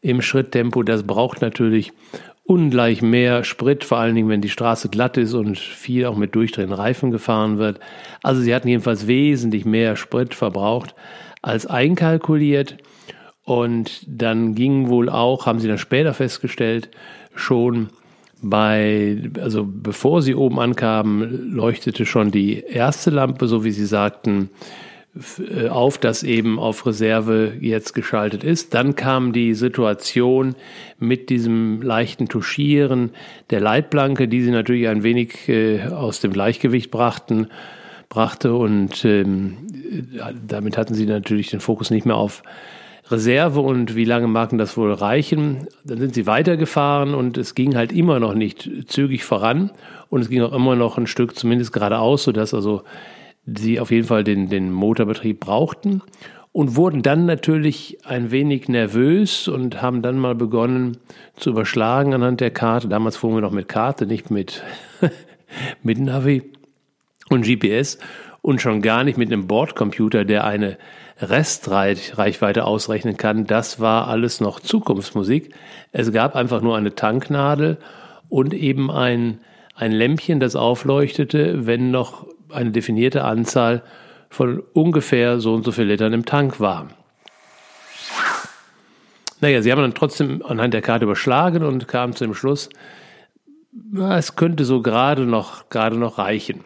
im 0.00 0.22
Schritttempo. 0.22 0.82
Das 0.82 1.02
braucht 1.02 1.40
natürlich 1.40 1.92
ungleich 2.44 3.00
mehr 3.00 3.44
Sprit, 3.44 3.84
vor 3.84 3.98
allen 3.98 4.14
Dingen, 4.14 4.28
wenn 4.28 4.40
die 4.40 4.48
Straße 4.48 4.88
glatt 4.88 5.16
ist 5.16 5.34
und 5.34 5.58
viel 5.58 6.06
auch 6.06 6.16
mit 6.16 6.34
durchdrehenden 6.34 6.76
Reifen 6.76 7.10
gefahren 7.10 7.58
wird. 7.58 7.78
Also 8.22 8.40
sie 8.40 8.54
hatten 8.54 8.68
jedenfalls 8.68 9.06
wesentlich 9.06 9.64
mehr 9.64 9.96
Sprit 9.96 10.34
verbraucht 10.34 10.94
als 11.42 11.66
einkalkuliert. 11.66 12.78
Und 13.44 14.02
dann 14.06 14.54
ging 14.54 14.88
wohl 14.88 15.08
auch, 15.08 15.46
haben 15.46 15.60
sie 15.60 15.68
dann 15.68 15.78
später 15.78 16.12
festgestellt, 16.14 16.90
schon 17.34 17.88
bei, 18.42 19.30
also 19.40 19.66
bevor 19.66 20.22
sie 20.22 20.34
oben 20.34 20.58
ankamen, 20.60 21.52
leuchtete 21.52 22.06
schon 22.06 22.30
die 22.30 22.60
erste 22.60 23.10
Lampe, 23.10 23.48
so 23.48 23.64
wie 23.64 23.70
sie 23.70 23.86
sagten, 23.86 24.50
auf, 25.68 25.98
dass 25.98 26.22
eben 26.22 26.60
auf 26.60 26.86
Reserve 26.86 27.54
jetzt 27.60 27.94
geschaltet 27.94 28.44
ist. 28.44 28.74
Dann 28.74 28.94
kam 28.94 29.32
die 29.32 29.54
Situation 29.54 30.54
mit 31.00 31.30
diesem 31.30 31.82
leichten 31.82 32.28
Tuschieren 32.28 33.10
der 33.50 33.60
Leitplanke, 33.60 34.28
die 34.28 34.42
sie 34.42 34.52
natürlich 34.52 34.86
ein 34.86 35.02
wenig 35.02 35.48
äh, 35.48 35.82
aus 35.88 36.20
dem 36.20 36.32
Gleichgewicht 36.32 36.92
brachten, 36.92 37.48
brachte 38.08 38.54
und 38.54 39.04
ähm, 39.04 39.56
damit 40.46 40.76
hatten 40.76 40.94
sie 40.94 41.06
natürlich 41.06 41.50
den 41.50 41.60
Fokus 41.60 41.90
nicht 41.90 42.06
mehr 42.06 42.16
auf 42.16 42.42
Reserve 43.10 43.60
und 43.60 43.96
wie 43.96 44.04
lange 44.04 44.28
mag 44.28 44.50
das 44.52 44.76
wohl 44.76 44.92
reichen? 44.92 45.66
Dann 45.84 45.98
sind 45.98 46.14
sie 46.14 46.26
weitergefahren 46.26 47.14
und 47.14 47.36
es 47.36 47.56
ging 47.56 47.74
halt 47.74 47.92
immer 47.92 48.20
noch 48.20 48.34
nicht 48.34 48.70
zügig 48.86 49.24
voran 49.24 49.70
und 50.08 50.20
es 50.20 50.28
ging 50.28 50.42
auch 50.42 50.52
immer 50.52 50.76
noch 50.76 50.98
ein 50.98 51.08
Stück 51.08 51.36
zumindest 51.36 51.72
geradeaus, 51.72 52.22
sodass 52.22 52.54
also 52.54 52.82
sie 53.44 53.80
auf 53.80 53.90
jeden 53.90 54.06
Fall 54.06 54.24
den, 54.24 54.48
den 54.48 54.72
Motorbetrieb 54.72 55.40
brauchten 55.40 56.02
und 56.52 56.76
wurden 56.76 57.02
dann 57.02 57.26
natürlich 57.26 57.98
ein 58.04 58.30
wenig 58.30 58.68
nervös 58.68 59.46
und 59.48 59.82
haben 59.82 60.02
dann 60.02 60.18
mal 60.18 60.34
begonnen 60.34 60.98
zu 61.36 61.50
überschlagen 61.50 62.12
anhand 62.12 62.40
der 62.40 62.50
Karte. 62.50 62.88
Damals 62.88 63.16
fuhren 63.16 63.36
wir 63.36 63.40
noch 63.40 63.52
mit 63.52 63.68
Karte, 63.68 64.06
nicht 64.06 64.30
mit, 64.30 64.62
mit 65.82 65.98
Navi 65.98 66.42
und 67.28 67.44
GPS 67.44 67.98
und 68.42 68.60
schon 68.60 68.82
gar 68.82 69.04
nicht 69.04 69.18
mit 69.18 69.32
einem 69.32 69.46
Bordcomputer, 69.46 70.24
der 70.24 70.44
eine 70.44 70.76
Restreichweite 71.20 72.64
ausrechnen 72.64 73.16
kann. 73.16 73.46
Das 73.46 73.78
war 73.78 74.08
alles 74.08 74.40
noch 74.40 74.58
Zukunftsmusik. 74.58 75.54
Es 75.92 76.12
gab 76.12 76.34
einfach 76.34 76.62
nur 76.62 76.76
eine 76.76 76.94
Tanknadel 76.94 77.78
und 78.28 78.54
eben 78.54 78.90
ein, 78.90 79.38
ein 79.74 79.92
Lämpchen, 79.92 80.40
das 80.40 80.56
aufleuchtete, 80.56 81.66
wenn 81.66 81.90
noch 81.90 82.26
eine 82.52 82.70
definierte 82.70 83.24
Anzahl 83.24 83.82
von 84.28 84.62
ungefähr 84.72 85.40
so 85.40 85.54
und 85.54 85.64
so 85.64 85.72
viel 85.72 85.84
Litern 85.84 86.12
im 86.12 86.24
Tank 86.24 86.60
war. 86.60 86.88
Naja, 89.40 89.62
sie 89.62 89.72
haben 89.72 89.80
dann 89.80 89.94
trotzdem 89.94 90.44
anhand 90.44 90.74
der 90.74 90.82
Karte 90.82 91.04
überschlagen 91.04 91.64
und 91.64 91.88
kamen 91.88 92.14
zu 92.14 92.24
dem 92.24 92.34
Schluss, 92.34 92.68
es 94.10 94.36
könnte 94.36 94.64
so 94.64 94.82
gerade 94.82 95.22
noch, 95.22 95.68
gerade 95.68 95.96
noch 95.96 96.18
reichen. 96.18 96.64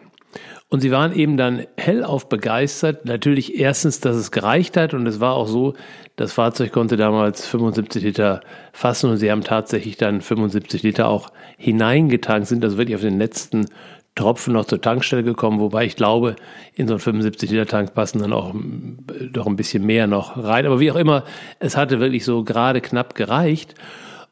Und 0.69 0.81
sie 0.81 0.91
waren 0.91 1.13
eben 1.13 1.37
dann 1.37 1.67
hellauf 1.77 2.27
begeistert. 2.27 3.05
Natürlich 3.05 3.59
erstens, 3.59 3.99
dass 3.99 4.15
es 4.15 4.31
gereicht 4.31 4.75
hat 4.75 4.93
und 4.93 5.05
es 5.05 5.19
war 5.19 5.35
auch 5.35 5.47
so, 5.47 5.75
das 6.15 6.33
Fahrzeug 6.33 6.71
konnte 6.71 6.97
damals 6.97 7.45
75 7.45 8.03
Liter 8.03 8.41
fassen 8.73 9.11
und 9.11 9.17
sie 9.17 9.31
haben 9.31 9.43
tatsächlich 9.43 9.95
dann 9.97 10.21
75 10.21 10.81
Liter 10.81 11.07
auch 11.07 11.29
hineingetankt, 11.57 12.47
sind 12.47 12.63
also 12.63 12.77
wirklich 12.77 12.95
auf 12.95 13.01
den 13.01 13.19
letzten 13.19 13.67
Tropfen 14.15 14.53
noch 14.53 14.65
zur 14.65 14.81
Tankstelle 14.81 15.23
gekommen, 15.23 15.59
wobei 15.59 15.85
ich 15.85 15.97
glaube, 15.97 16.37
in 16.73 16.87
so 16.87 16.93
einen 16.93 17.01
75 17.01 17.51
Liter 17.51 17.65
Tank 17.65 17.93
passen 17.93 18.19
dann 18.19 18.33
auch 18.33 18.55
äh, 18.55 19.27
doch 19.31 19.45
ein 19.45 19.57
bisschen 19.57 19.85
mehr 19.85 20.07
noch 20.07 20.37
rein. 20.41 20.65
Aber 20.65 20.79
wie 20.79 20.91
auch 20.91 20.95
immer, 20.95 21.25
es 21.59 21.75
hatte 21.75 21.99
wirklich 21.99 22.23
so 22.25 22.43
gerade 22.43 22.81
knapp 22.81 23.15
gereicht. 23.15 23.75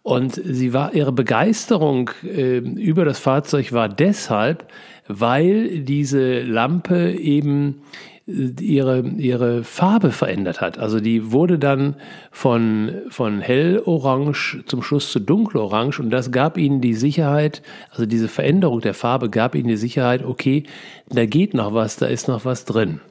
Und 0.02 0.34
sie 0.36 0.74
war, 0.74 0.94
ihre 0.94 1.14
Begeisterung 1.14 2.12
äh, 2.24 2.58
über 2.58 3.06
das 3.06 3.20
Fahrzeug 3.20 3.72
war 3.72 3.88
deshalb, 3.88 4.68
weil 5.08 5.80
diese 5.80 6.42
Lampe 6.42 7.12
eben 7.14 7.82
ihre, 8.26 9.02
ihre 9.02 9.64
Farbe 9.64 10.12
verändert 10.12 10.62
hat. 10.62 10.78
Also 10.78 11.00
die 11.02 11.32
wurde 11.32 11.60
dann 11.60 11.96
von, 12.32 13.02
von 13.10 13.42
hellorange 13.42 14.64
zum 14.66 14.82
Schluss 14.82 15.12
zu 15.12 15.20
dunkelorange 15.20 16.00
und 16.00 16.10
das 16.10 16.32
gab 16.32 16.58
ihnen 16.58 16.80
die 16.80 16.94
Sicherheit, 16.94 17.62
also 17.92 18.06
diese 18.06 18.30
Veränderung 18.30 18.80
der 18.80 18.94
Farbe 18.94 19.30
gab 19.30 19.56
ihnen 19.56 19.68
die 19.68 19.78
Sicherheit, 19.78 20.24
okay, 20.24 20.64
da 21.10 21.26
geht 21.26 21.54
noch 21.54 21.74
was, 21.74 21.98
da 21.98 22.06
ist 22.06 22.28
noch 22.28 22.46
was 22.46 22.64
drin. 22.64 23.02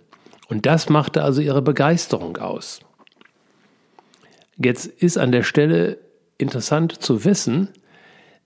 Und 0.48 0.64
das 0.66 0.88
machte 0.88 1.22
also 1.22 1.40
ihre 1.42 1.62
Begeisterung 1.62 2.38
aus. 2.38 2.80
Jetzt 4.56 4.86
ist 4.86 5.18
an 5.18 5.32
der 5.32 5.42
Stelle 5.42 5.98
interessant 6.38 7.02
zu 7.02 7.24
wissen, 7.24 7.68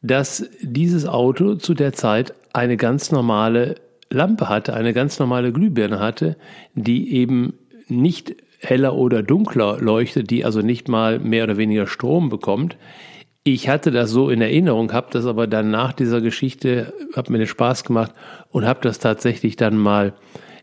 dass 0.02 0.48
dieses 0.62 1.06
Auto 1.06 1.54
zu 1.54 1.74
der 1.74 1.92
Zeit 1.92 2.34
eine 2.52 2.76
ganz 2.76 3.10
normale 3.10 3.76
Lampe 4.10 4.48
hatte, 4.48 4.74
eine 4.74 4.92
ganz 4.92 5.18
normale 5.18 5.52
Glühbirne 5.52 5.98
hatte, 5.98 6.36
die 6.74 7.14
eben 7.14 7.54
nicht 7.88 8.36
heller 8.58 8.94
oder 8.94 9.22
dunkler 9.22 9.78
leuchtet, 9.78 10.30
die 10.30 10.44
also 10.44 10.60
nicht 10.60 10.88
mal 10.88 11.18
mehr 11.18 11.44
oder 11.44 11.56
weniger 11.56 11.86
Strom 11.86 12.28
bekommt. 12.28 12.76
Ich 13.44 13.68
hatte 13.68 13.90
das 13.92 14.10
so 14.10 14.28
in 14.28 14.40
Erinnerung, 14.40 14.92
habe 14.92 15.08
das 15.10 15.26
aber 15.26 15.46
dann 15.46 15.70
nach 15.70 15.92
dieser 15.92 16.20
Geschichte, 16.20 16.92
habe 17.14 17.30
mir 17.30 17.38
den 17.38 17.46
Spaß 17.46 17.84
gemacht 17.84 18.12
und 18.50 18.66
habe 18.66 18.80
das 18.82 18.98
tatsächlich 18.98 19.56
dann 19.56 19.76
mal 19.76 20.14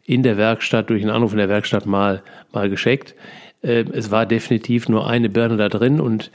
in 0.05 0.23
der 0.23 0.37
Werkstatt, 0.37 0.89
durch 0.89 1.01
einen 1.01 1.11
Anruf 1.11 1.31
in 1.31 1.37
der 1.37 1.49
Werkstatt 1.49 1.85
mal, 1.85 2.23
mal 2.51 2.69
gescheckt. 2.69 3.15
Äh, 3.61 3.85
es 3.93 4.11
war 4.11 4.25
definitiv 4.25 4.89
nur 4.89 5.07
eine 5.07 5.29
Birne 5.29 5.57
da 5.57 5.69
drin 5.69 6.01
und 6.01 6.29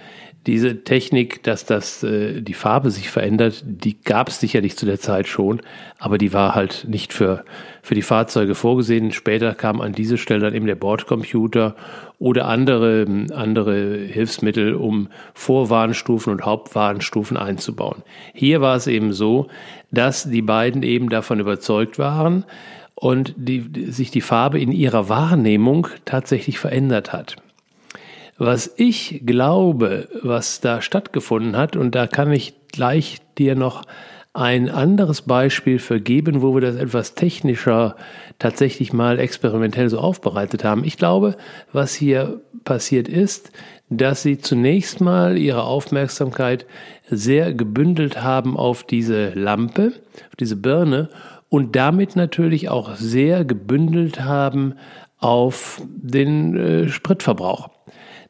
diese 0.47 0.83
Technik, 0.85 1.43
dass 1.43 1.67
das, 1.67 2.03
äh, 2.03 2.41
die 2.41 2.55
Farbe 2.55 2.91
sich 2.91 3.11
verändert, 3.11 3.63
die 3.67 4.01
gab 4.01 4.29
es 4.29 4.41
sicherlich 4.41 4.77
zu 4.77 4.87
der 4.87 4.99
Zeit 4.99 5.27
schon, 5.27 5.61
aber 5.99 6.17
die 6.17 6.33
war 6.33 6.55
halt 6.55 6.87
nicht 6.89 7.13
für, 7.13 7.45
für 7.83 7.95
die 7.95 8.03
Fahrzeuge 8.03 8.55
vorgesehen. 8.55 9.13
Später 9.13 9.55
kam 9.55 9.81
an 9.81 9.93
diese 9.93 10.17
Stelle 10.17 10.41
dann 10.41 10.55
eben 10.55 10.67
der 10.67 10.75
Bordcomputer 10.75 11.77
oder 12.19 12.47
andere, 12.47 13.07
andere 13.35 13.97
Hilfsmittel, 13.99 14.75
um 14.75 15.09
Vorwarnstufen 15.35 16.33
und 16.33 16.45
Hauptwarnstufen 16.45 17.37
einzubauen. 17.37 18.03
Hier 18.33 18.61
war 18.61 18.77
es 18.77 18.87
eben 18.87 19.13
so, 19.13 19.49
dass 19.91 20.31
die 20.31 20.43
beiden 20.43 20.83
eben 20.83 21.11
davon 21.11 21.41
überzeugt 21.41 21.99
waren 21.99 22.45
und 22.95 23.35
die, 23.37 23.91
sich 23.91 24.11
die 24.11 24.21
Farbe 24.21 24.61
in 24.61 24.73
ihrer 24.73 25.09
Wahrnehmung 25.09 25.89
tatsächlich 26.05 26.59
verändert 26.59 27.13
hat. 27.13 27.37
Was 28.39 28.73
ich 28.77 29.23
glaube, 29.27 30.09
was 30.23 30.61
da 30.61 30.81
stattgefunden 30.81 31.57
hat, 31.57 31.75
und 31.75 31.95
da 31.95 32.07
kann 32.07 32.33
ich 32.33 32.55
gleich 32.73 33.19
dir 33.37 33.57
noch 33.57 33.83
ein 34.33 34.69
anderes 34.69 35.23
Beispiel 35.23 35.81
vergeben, 35.81 36.41
wo 36.41 36.55
wir 36.55 36.61
das 36.61 36.77
etwas 36.77 37.15
technischer 37.15 37.97
tatsächlich 38.39 38.93
mal 38.93 39.19
experimentell 39.19 39.91
so 39.91 39.99
aufbereitet 39.99 40.63
haben. 40.63 40.85
Ich 40.85 40.97
glaube, 40.97 41.37
was 41.73 41.95
hier 41.95 42.41
passiert 42.63 43.09
ist, 43.09 43.51
dass 43.91 44.23
sie 44.23 44.39
zunächst 44.39 45.01
mal 45.01 45.37
ihre 45.37 45.65
Aufmerksamkeit 45.65 46.67
sehr 47.11 47.53
gebündelt 47.55 48.23
haben 48.23 48.57
auf 48.57 48.85
diese 48.85 49.31
Lampe, 49.31 49.95
auf 50.29 50.37
diese 50.37 50.57
Birne 50.57 51.09
und 51.49 51.75
damit 51.75 52.15
natürlich 52.15 52.69
auch 52.69 52.95
sehr 52.95 53.45
gebündelt 53.45 54.21
haben 54.21 54.75
auf 55.19 55.83
den 55.89 56.57
äh, 56.57 56.89
Spritverbrauch. 56.89 57.71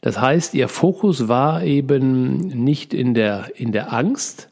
Das 0.00 0.20
heißt, 0.20 0.54
ihr 0.54 0.68
Fokus 0.68 1.28
war 1.28 1.64
eben 1.64 2.36
nicht 2.36 2.94
in 2.94 3.14
der, 3.14 3.46
in 3.56 3.72
der 3.72 3.92
Angst, 3.92 4.48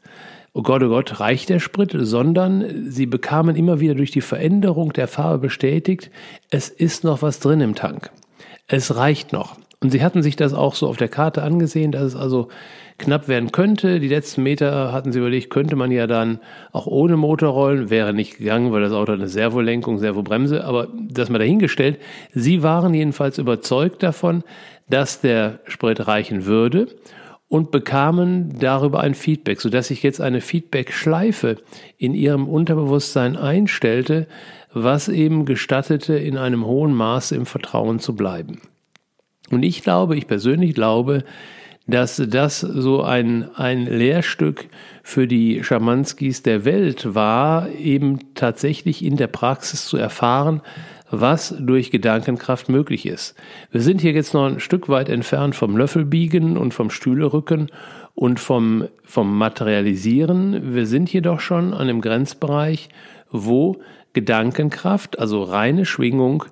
oh 0.53 0.61
Gott, 0.61 0.83
oh 0.83 0.89
Gott, 0.89 1.19
reicht 1.19 1.49
der 1.49 1.59
Sprit, 1.59 1.95
sondern 1.97 2.89
sie 2.89 3.05
bekamen 3.05 3.55
immer 3.55 3.79
wieder 3.79 3.95
durch 3.95 4.11
die 4.11 4.21
Veränderung 4.21 4.91
der 4.91 5.07
Farbe 5.07 5.37
bestätigt, 5.37 6.09
es 6.49 6.69
ist 6.69 7.03
noch 7.03 7.21
was 7.21 7.39
drin 7.39 7.61
im 7.61 7.75
Tank. 7.75 8.09
Es 8.67 8.95
reicht 8.95 9.31
noch. 9.33 9.55
Und 9.79 9.91
sie 9.91 10.01
hatten 10.01 10.23
sich 10.23 10.35
das 10.35 10.53
auch 10.53 10.73
so 10.73 10.87
auf 10.87 10.97
der 10.97 11.07
Karte 11.07 11.43
angesehen, 11.43 11.91
dass 11.91 12.01
es 12.01 12.15
also 12.15 12.47
knapp 12.97 13.27
werden 13.27 13.51
könnte. 13.51 13.99
Die 13.99 14.07
letzten 14.07 14.41
Meter 14.41 14.91
hatten 14.91 15.11
sie 15.11 15.19
überlegt, 15.19 15.51
könnte 15.51 15.75
man 15.75 15.91
ja 15.91 16.07
dann 16.07 16.39
auch 16.71 16.87
ohne 16.87 17.15
Motor 17.15 17.51
rollen. 17.51 17.91
Wäre 17.91 18.13
nicht 18.13 18.39
gegangen, 18.39 18.71
weil 18.71 18.81
das 18.81 18.91
Auto 18.91 19.11
hat 19.11 19.19
eine 19.19 19.27
Servolenkung, 19.27 19.99
Servobremse. 19.99 20.63
Aber 20.63 20.87
das 20.97 21.29
mal 21.29 21.37
dahingestellt. 21.37 21.99
Sie 22.33 22.63
waren 22.63 22.95
jedenfalls 22.95 23.37
überzeugt 23.37 24.01
davon, 24.01 24.43
dass 24.89 25.21
der 25.21 25.59
Sprit 25.65 26.07
reichen 26.07 26.45
würde 26.45 26.87
und 27.49 27.71
bekamen 27.71 28.59
darüber 28.59 28.99
ein 29.01 29.15
Feedback, 29.15 29.61
sodass 29.61 29.87
sich 29.87 30.03
jetzt 30.03 30.21
eine 30.21 30.41
Feedback-Schleife 30.41 31.57
in 31.97 32.13
ihrem 32.13 32.47
Unterbewusstsein 32.47 33.37
einstellte, 33.37 34.27
was 34.73 35.07
eben 35.07 35.45
gestattete, 35.45 36.17
in 36.17 36.37
einem 36.37 36.65
hohen 36.65 36.93
Maße 36.93 37.35
im 37.35 37.45
Vertrauen 37.45 37.99
zu 37.99 38.15
bleiben. 38.15 38.61
Und 39.49 39.63
ich 39.63 39.81
glaube, 39.81 40.17
ich 40.17 40.27
persönlich 40.27 40.73
glaube, 40.73 41.23
dass 41.87 42.21
das 42.27 42.59
so 42.59 43.01
ein, 43.01 43.49
ein 43.55 43.85
Lehrstück 43.85 44.67
für 45.03 45.25
die 45.25 45.63
Schamanskis 45.63 46.43
der 46.43 46.65
Welt 46.65 47.15
war, 47.15 47.69
eben 47.69 48.19
tatsächlich 48.35 49.03
in 49.03 49.15
der 49.15 49.27
Praxis 49.27 49.85
zu 49.85 49.97
erfahren, 49.97 50.61
was 51.09 51.55
durch 51.57 51.89
Gedankenkraft 51.89 52.67
möglich 52.67 53.05
ist. 53.05 53.35
Wir 53.71 53.81
sind 53.81 54.01
hier 54.01 54.11
jetzt 54.11 54.33
noch 54.33 54.45
ein 54.45 54.59
Stück 54.59 54.89
weit 54.89 55.07
entfernt 55.07 55.55
vom 55.55 55.77
Löffelbiegen 55.77 56.57
und 56.57 56.73
vom 56.73 56.89
Stühlerücken 56.89 57.71
und 58.13 58.41
vom, 58.41 58.87
vom 59.03 59.37
Materialisieren. 59.37 60.75
Wir 60.75 60.85
sind 60.85 61.11
jedoch 61.13 61.39
schon 61.39 61.73
an 61.73 61.87
dem 61.87 62.01
Grenzbereich, 62.01 62.89
wo 63.31 63.77
Gedankenkraft, 64.11 65.19
also 65.19 65.43
reine 65.43 65.85
Schwingung, 65.85 66.43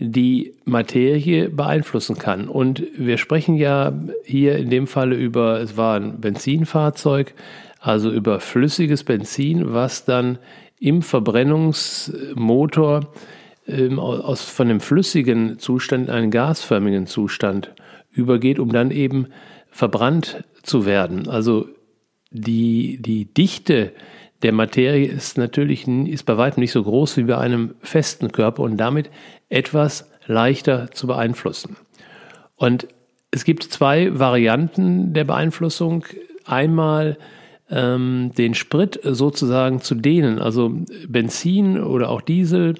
die 0.00 0.54
Materie 0.64 1.50
beeinflussen 1.50 2.16
kann. 2.16 2.48
Und 2.48 2.82
wir 2.96 3.18
sprechen 3.18 3.56
ja 3.56 3.92
hier 4.24 4.56
in 4.56 4.70
dem 4.70 4.86
Falle 4.86 5.14
über, 5.14 5.60
es 5.60 5.76
war 5.76 5.96
ein 5.96 6.18
Benzinfahrzeug, 6.20 7.34
also 7.80 8.10
über 8.10 8.40
flüssiges 8.40 9.04
Benzin, 9.04 9.74
was 9.74 10.06
dann 10.06 10.38
im 10.78 11.02
Verbrennungsmotor 11.02 13.12
ähm, 13.68 13.98
aus, 13.98 14.44
von 14.44 14.68
dem 14.68 14.80
flüssigen 14.80 15.58
Zustand 15.58 16.08
in 16.08 16.14
einen 16.14 16.30
gasförmigen 16.30 17.06
Zustand 17.06 17.74
übergeht, 18.10 18.58
um 18.58 18.72
dann 18.72 18.90
eben 18.90 19.26
verbrannt 19.70 20.44
zu 20.62 20.86
werden. 20.86 21.28
Also 21.28 21.68
die, 22.30 22.96
die 23.02 23.26
Dichte 23.26 23.92
der 24.42 24.52
Materie 24.52 25.06
ist 25.06 25.36
natürlich 25.36 25.86
ist 25.86 26.24
bei 26.24 26.36
weitem 26.36 26.60
nicht 26.60 26.72
so 26.72 26.82
groß 26.82 27.16
wie 27.18 27.24
bei 27.24 27.38
einem 27.38 27.74
festen 27.80 28.32
Körper 28.32 28.62
und 28.62 28.76
damit 28.76 29.10
etwas 29.48 30.10
leichter 30.26 30.90
zu 30.92 31.06
beeinflussen. 31.06 31.76
Und 32.56 32.88
es 33.30 33.44
gibt 33.44 33.64
zwei 33.64 34.18
Varianten 34.18 35.12
der 35.12 35.24
Beeinflussung. 35.24 36.04
Einmal 36.44 37.16
ähm, 37.70 38.32
den 38.36 38.54
Sprit 38.54 38.98
sozusagen 39.02 39.80
zu 39.80 39.94
dehnen. 39.94 40.38
Also 40.38 40.72
Benzin 41.06 41.82
oder 41.82 42.08
auch 42.08 42.20
Diesel 42.20 42.74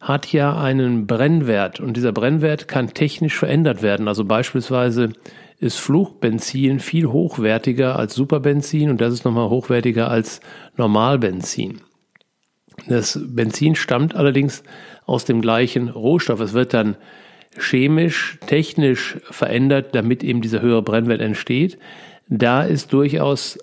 hat 0.00 0.32
ja 0.32 0.56
einen 0.58 1.06
Brennwert 1.06 1.80
und 1.80 1.96
dieser 1.96 2.12
Brennwert 2.12 2.68
kann 2.68 2.94
technisch 2.94 3.36
verändert 3.36 3.82
werden. 3.82 4.08
Also 4.08 4.24
beispielsweise 4.24 5.10
ist 5.58 5.78
Flugbenzin 5.78 6.80
viel 6.80 7.06
hochwertiger 7.06 7.98
als 7.98 8.14
Superbenzin 8.14 8.90
und 8.90 9.00
das 9.00 9.12
ist 9.14 9.24
nochmal 9.24 9.48
hochwertiger 9.48 10.10
als 10.10 10.40
Normalbenzin. 10.76 11.80
Das 12.88 13.18
Benzin 13.22 13.74
stammt 13.74 14.14
allerdings 14.14 14.62
aus 15.06 15.24
dem 15.24 15.40
gleichen 15.40 15.88
Rohstoff. 15.88 16.40
Es 16.40 16.52
wird 16.52 16.74
dann 16.74 16.96
chemisch, 17.58 18.38
technisch 18.46 19.18
verändert, 19.30 19.94
damit 19.94 20.22
eben 20.22 20.42
dieser 20.42 20.60
höhere 20.60 20.82
Brennwert 20.82 21.22
entsteht. 21.22 21.78
Da 22.28 22.62
ist 22.62 22.92
durchaus 22.92 23.58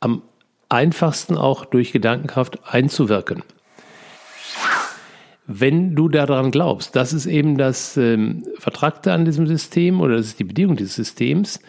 am 0.00 0.22
einfachsten 0.68 1.36
auch 1.36 1.64
durch 1.64 1.92
Gedankenkraft 1.92 2.58
einzuwirken 2.66 3.42
wenn 5.48 5.96
du 5.96 6.08
daran 6.08 6.50
glaubst. 6.50 6.94
Das 6.94 7.14
ist 7.14 7.24
eben 7.24 7.56
das 7.56 7.96
ähm, 7.96 8.44
Vertragte 8.58 9.12
an 9.12 9.24
diesem 9.24 9.46
System 9.46 10.00
oder 10.00 10.18
das 10.18 10.26
ist 10.26 10.38
die 10.38 10.44
Bedingung 10.44 10.76
dieses 10.76 10.94
Systems. 10.94 11.60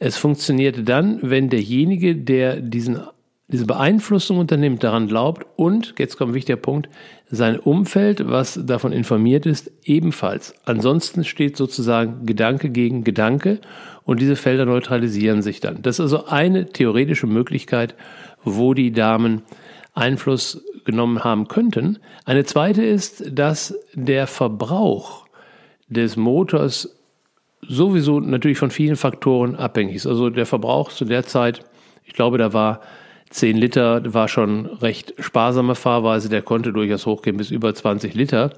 Es 0.00 0.16
funktioniert 0.16 0.88
dann, 0.88 1.20
wenn 1.22 1.48
derjenige, 1.48 2.16
der 2.16 2.60
diesen, 2.60 2.98
diese 3.46 3.66
Beeinflussung 3.66 4.38
unternimmt, 4.38 4.82
daran 4.82 5.06
glaubt 5.06 5.46
und, 5.54 5.94
jetzt 5.96 6.16
kommt 6.16 6.32
ein 6.32 6.34
wichtiger 6.34 6.56
Punkt, 6.56 6.88
sein 7.30 7.56
Umfeld, 7.56 8.28
was 8.28 8.58
davon 8.64 8.92
informiert 8.92 9.46
ist, 9.46 9.70
ebenfalls. 9.84 10.52
Ansonsten 10.64 11.22
steht 11.22 11.56
sozusagen 11.56 12.26
Gedanke 12.26 12.68
gegen 12.68 13.04
Gedanke 13.04 13.60
und 14.02 14.20
diese 14.20 14.34
Felder 14.34 14.66
neutralisieren 14.66 15.40
sich 15.40 15.60
dann. 15.60 15.82
Das 15.82 15.96
ist 15.96 16.00
also 16.00 16.26
eine 16.26 16.66
theoretische 16.66 17.28
Möglichkeit, 17.28 17.94
wo 18.42 18.74
die 18.74 18.90
Damen 18.90 19.42
Einfluss 19.94 20.62
genommen 20.84 21.24
haben 21.24 21.48
könnten. 21.48 21.98
Eine 22.24 22.44
zweite 22.44 22.84
ist, 22.84 23.24
dass 23.30 23.74
der 23.94 24.26
Verbrauch 24.26 25.26
des 25.88 26.16
Motors 26.16 26.96
sowieso 27.62 28.20
natürlich 28.20 28.58
von 28.58 28.70
vielen 28.70 28.96
Faktoren 28.96 29.56
abhängig 29.56 29.96
ist. 29.96 30.06
Also 30.06 30.30
der 30.30 30.46
Verbrauch 30.46 30.90
zu 30.90 31.04
der 31.04 31.24
Zeit, 31.24 31.64
ich 32.04 32.12
glaube, 32.12 32.38
da 32.38 32.52
war 32.52 32.80
10 33.30 33.56
Liter, 33.56 34.12
war 34.12 34.28
schon 34.28 34.66
recht 34.66 35.14
sparsame 35.18 35.74
Fahrweise, 35.74 36.28
der 36.28 36.42
konnte 36.42 36.72
durchaus 36.72 37.06
hochgehen 37.06 37.36
bis 37.36 37.50
über 37.50 37.74
20 37.74 38.14
Liter. 38.14 38.50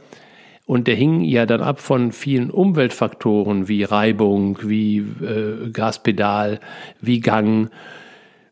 Und 0.66 0.88
der 0.88 0.96
hing 0.96 1.20
ja 1.20 1.46
dann 1.46 1.61
ab 1.61 1.81
von 1.81 2.11
vielen 2.11 2.51
Umweltfaktoren 2.51 3.68
wie 3.68 3.85
Reibung, 3.85 4.59
wie 4.62 4.99
äh, 4.99 5.70
Gaspedal, 5.72 6.59
wie 7.01 7.20
Gang, 7.20 7.70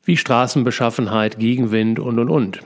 wie 0.05 0.17
Straßenbeschaffenheit, 0.17 1.39
Gegenwind 1.41 1.99
und, 1.99 2.21
und, 2.21 2.31
und. 2.31 2.61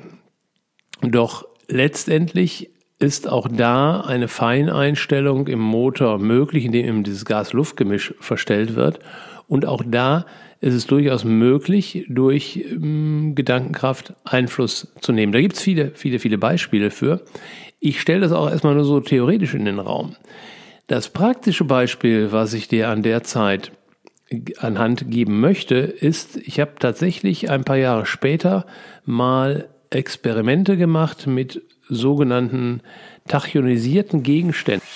Doch 1.03 1.47
letztendlich 1.69 2.71
ist 2.99 3.29
auch 3.29 3.49
da 3.49 4.01
eine 4.01 4.29
Feineinstellung 4.29 5.47
im 5.47 5.61
Motor 5.61 6.19
möglich, 6.19 6.65
indem 6.65 6.87
eben 6.87 7.05
dieses 7.05 7.25
Gas-Luft-Gemisch 7.25 8.15
verstellt 8.21 8.75
wird. 8.75 8.99
Und 9.47 9.67
auch 9.67 9.83
da 9.87 10.27
ist 10.61 10.75
es 10.75 10.87
durchaus 10.87 11.25
möglich, 11.25 12.05
durch 12.09 12.57
ähm, 12.57 13.35
Gedankenkraft 13.37 14.15
Einfluss 14.25 14.93
zu 15.01 15.13
nehmen. 15.13 15.33
Da 15.33 15.41
gibt 15.41 15.57
es 15.57 15.63
viele, 15.63 15.93
viele, 15.95 16.19
viele 16.19 16.39
Beispiele 16.39 16.91
für. 16.91 17.25
Ich 17.79 18.01
stelle 18.01 18.21
das 18.21 18.33
auch 18.33 18.51
erstmal 18.51 18.75
nur 18.75 18.85
so 18.85 18.99
theoretisch 18.99 19.55
in 19.55 19.65
den 19.65 19.79
Raum. 19.79 20.17
Das 20.89 21.11
praktische 21.11 21.65
Beispiel, 21.65 22.33
was 22.33 22.55
ich 22.55 22.67
dir 22.67 22.89
an 22.89 23.03
der 23.03 23.23
Zeit 23.23 23.71
anhand 24.59 25.11
geben 25.11 25.41
möchte, 25.41 25.77
ist, 25.77 26.37
ich 26.39 26.61
habe 26.61 26.73
tatsächlich 26.79 27.51
ein 27.51 27.65
paar 27.65 27.77
Jahre 27.77 28.05
später 28.05 28.67
mal 29.05 29.69
Experimente 29.91 30.77
gemacht 30.77 31.27
mit 31.27 31.63
sogenannten 31.89 32.81
tachyonisierten 33.27 34.23
Gegenständen. 34.23 34.87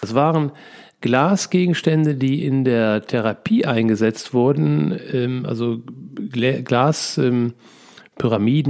Das 0.00 0.14
waren 0.14 0.52
Glasgegenstände, 1.00 2.14
die 2.14 2.44
in 2.44 2.64
der 2.64 3.02
Therapie 3.02 3.64
eingesetzt 3.64 4.34
wurden, 4.34 4.98
ähm, 5.12 5.46
also 5.46 5.80
Glaspyramiden, 6.30 7.54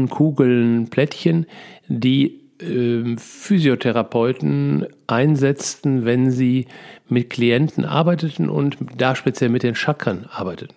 ähm, 0.05 0.11
Kugeln, 0.11 0.91
Plättchen, 0.91 1.47
die 1.89 2.41
ähm, 2.61 3.19
Physiotherapeuten 3.19 4.87
einsetzten, 5.07 6.05
wenn 6.05 6.31
sie 6.31 6.67
mit 7.09 7.31
Klienten 7.31 7.85
arbeiteten 7.85 8.49
und 8.49 8.77
da 8.97 9.17
speziell 9.17 9.51
mit 9.51 9.65
den 9.65 9.75
Chakren 9.75 10.27
arbeiteten. 10.31 10.77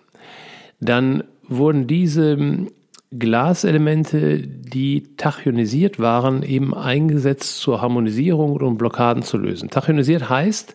Dann 0.80 1.22
wurden 1.46 1.86
diese 1.86 2.66
Glaselemente, 3.16 4.40
die 4.46 5.14
tachionisiert 5.16 5.98
waren, 5.98 6.42
eben 6.42 6.74
eingesetzt 6.74 7.58
zur 7.58 7.80
Harmonisierung 7.80 8.52
und 8.52 8.62
um 8.62 8.76
Blockaden 8.76 9.22
zu 9.22 9.36
lösen. 9.38 9.70
Tachionisiert 9.70 10.28
heißt, 10.28 10.74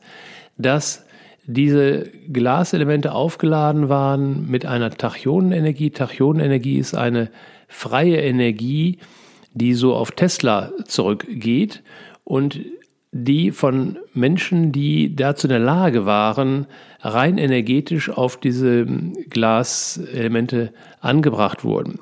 dass 0.57 1.05
diese 1.45 2.07
Glaselemente 2.31 3.11
aufgeladen 3.11 3.89
waren 3.89 4.49
mit 4.49 4.65
einer 4.65 4.91
Tachyonenenergie. 4.91 5.89
Tachyonenenergie 5.89 6.77
ist 6.77 6.95
eine 6.95 7.29
freie 7.67 8.17
Energie, 8.17 8.99
die 9.53 9.73
so 9.73 9.95
auf 9.95 10.11
Tesla 10.11 10.71
zurückgeht 10.85 11.81
und 12.23 12.61
die 13.11 13.51
von 13.51 13.97
Menschen, 14.13 14.71
die 14.71 15.15
dazu 15.15 15.47
in 15.47 15.51
der 15.51 15.59
Lage 15.59 16.05
waren, 16.05 16.67
rein 17.01 17.37
energetisch 17.37 18.09
auf 18.09 18.37
diese 18.37 18.85
Glaselemente 19.29 20.71
angebracht 21.01 21.63
wurden. 21.63 21.99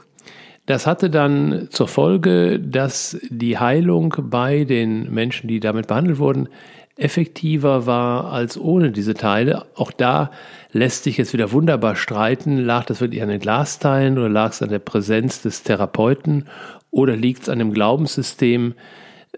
Das 0.67 0.86
hatte 0.86 1.10
dann 1.10 1.69
zur 1.71 1.88
Folge, 1.88 2.60
dass 2.60 3.17
die 3.30 3.58
Heilung 3.58 4.13
bei 4.19 4.65
den 4.65 5.12
Menschen, 5.13 5.47
die 5.47 5.62
damit 5.62 5.88
behandelt 5.88 6.19
wurden, 6.19 6.49
effektiver 6.97 7.86
war 7.86 8.34
als 8.34 8.58
ohne 8.58 8.91
diese 8.91 9.13
Teile. 9.13 9.65
Auch 9.75 9.91
da 9.91 10.30
lässt 10.73 11.06
sich 11.06 11.15
jetzt 11.17 11.32
wieder 11.32 11.53
wunderbar 11.53 11.95
streiten. 11.95 12.58
Lag 12.58 12.86
das 12.86 12.99
wirklich 12.99 13.23
an 13.23 13.30
den 13.30 13.39
Glasteilen 13.39 14.17
oder 14.17 14.27
lag 14.27 14.51
es 14.51 14.62
an 14.62 14.67
der 14.67 14.80
Präsenz 14.80 15.41
des 15.41 15.63
Therapeuten 15.63 16.47
oder 16.91 17.15
liegt 17.15 17.43
es 17.43 17.49
an 17.49 17.60
dem 17.60 17.73
Glaubenssystem 17.73 18.73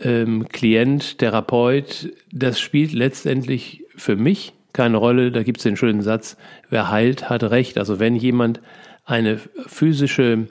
ähm, 0.02 0.50
Klient, 0.50 1.20
Therapeut? 1.20 2.10
Das 2.32 2.60
spielt 2.60 2.92
letztendlich 2.92 3.84
für 3.96 4.16
mich 4.16 4.54
keine 4.74 4.98
Rolle. 4.98 5.32
Da 5.32 5.44
gibt 5.44 5.60
es 5.60 5.64
den 5.64 5.78
schönen 5.78 6.02
Satz, 6.02 6.38
wer 6.72 6.90
heilt, 6.90 7.30
hat 7.30 7.44
recht. 7.44 7.78
Also 7.78 8.00
wenn 8.00 8.16
jemand 8.16 8.62
eine 9.06 9.38
physische 9.68 10.48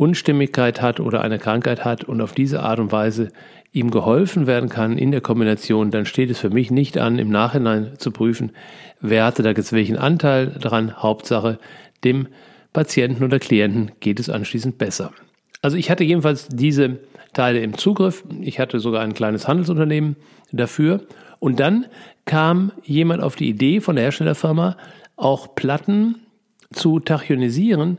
Unstimmigkeit 0.00 0.80
hat 0.80 0.98
oder 0.98 1.20
eine 1.20 1.38
Krankheit 1.38 1.84
hat 1.84 2.04
und 2.04 2.22
auf 2.22 2.32
diese 2.32 2.62
Art 2.62 2.80
und 2.80 2.90
Weise 2.90 3.32
ihm 3.72 3.90
geholfen 3.90 4.46
werden 4.46 4.70
kann 4.70 4.96
in 4.96 5.12
der 5.12 5.20
Kombination, 5.20 5.90
dann 5.90 6.06
steht 6.06 6.30
es 6.30 6.38
für 6.38 6.48
mich 6.48 6.70
nicht 6.70 6.96
an, 6.96 7.18
im 7.18 7.28
Nachhinein 7.28 7.92
zu 7.98 8.10
prüfen, 8.10 8.52
wer 9.00 9.26
hatte 9.26 9.42
da 9.42 9.50
jetzt 9.50 9.74
welchen 9.74 9.98
Anteil 9.98 10.46
dran. 10.58 10.96
Hauptsache, 10.96 11.58
dem 12.02 12.28
Patienten 12.72 13.22
oder 13.22 13.38
Klienten 13.38 13.92
geht 14.00 14.18
es 14.18 14.30
anschließend 14.30 14.78
besser. 14.78 15.12
Also 15.60 15.76
ich 15.76 15.90
hatte 15.90 16.04
jedenfalls 16.04 16.48
diese 16.48 17.00
Teile 17.34 17.60
im 17.60 17.76
Zugriff. 17.76 18.24
Ich 18.40 18.58
hatte 18.58 18.80
sogar 18.80 19.02
ein 19.02 19.12
kleines 19.12 19.46
Handelsunternehmen 19.46 20.16
dafür. 20.50 21.02
Und 21.38 21.60
dann 21.60 21.86
kam 22.24 22.72
jemand 22.82 23.22
auf 23.22 23.36
die 23.36 23.48
Idee 23.48 23.80
von 23.80 23.96
der 23.96 24.04
Herstellerfirma, 24.04 24.76
auch 25.16 25.54
Platten 25.54 26.16
zu 26.72 27.00
tachionisieren, 27.00 27.98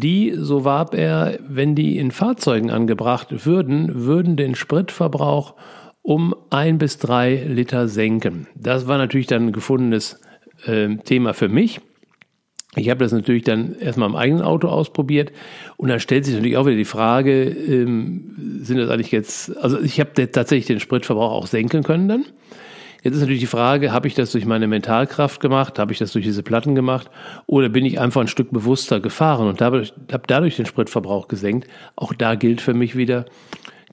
die, 0.00 0.32
so 0.36 0.64
warb 0.64 0.94
er, 0.94 1.38
wenn 1.46 1.74
die 1.74 1.98
in 1.98 2.10
Fahrzeugen 2.12 2.70
angebracht 2.70 3.44
würden, 3.44 4.06
würden 4.06 4.36
den 4.36 4.54
Spritverbrauch 4.54 5.54
um 6.00 6.34
ein 6.48 6.78
bis 6.78 6.98
drei 6.98 7.34
Liter 7.46 7.88
senken. 7.88 8.46
Das 8.54 8.88
war 8.88 8.96
natürlich 8.96 9.26
dann 9.26 9.48
ein 9.48 9.52
gefundenes 9.52 10.18
äh, 10.64 10.96
Thema 10.96 11.34
für 11.34 11.48
mich. 11.48 11.80
Ich 12.74 12.88
habe 12.88 13.04
das 13.04 13.12
natürlich 13.12 13.44
dann 13.44 13.74
erstmal 13.78 14.08
im 14.08 14.16
eigenen 14.16 14.42
Auto 14.42 14.68
ausprobiert 14.68 15.30
und 15.76 15.90
dann 15.90 16.00
stellt 16.00 16.24
sich 16.24 16.34
natürlich 16.34 16.56
auch 16.56 16.64
wieder 16.64 16.76
die 16.76 16.86
Frage, 16.86 17.44
ähm, 17.44 18.60
sind 18.62 18.78
das 18.78 18.88
eigentlich 18.88 19.12
jetzt, 19.12 19.54
also 19.58 19.78
ich 19.78 20.00
habe 20.00 20.30
tatsächlich 20.32 20.66
den 20.66 20.80
Spritverbrauch 20.80 21.32
auch 21.32 21.46
senken 21.46 21.82
können 21.82 22.08
dann. 22.08 22.24
Jetzt 23.02 23.14
ist 23.14 23.20
natürlich 23.20 23.40
die 23.40 23.46
Frage, 23.46 23.90
habe 23.90 24.06
ich 24.06 24.14
das 24.14 24.30
durch 24.30 24.46
meine 24.46 24.68
Mentalkraft 24.68 25.40
gemacht, 25.40 25.80
habe 25.80 25.92
ich 25.92 25.98
das 25.98 26.12
durch 26.12 26.24
diese 26.24 26.44
Platten 26.44 26.76
gemacht 26.76 27.10
oder 27.46 27.68
bin 27.68 27.84
ich 27.84 27.98
einfach 27.98 28.20
ein 28.20 28.28
Stück 28.28 28.52
bewusster 28.52 29.00
gefahren 29.00 29.48
und 29.48 29.60
habe, 29.60 29.84
dadurch 30.28 30.56
den 30.56 30.66
Spritverbrauch 30.66 31.26
gesenkt. 31.26 31.68
Auch 31.96 32.14
da 32.14 32.36
gilt 32.36 32.60
für 32.60 32.74
mich 32.74 32.96
wieder, 32.96 33.24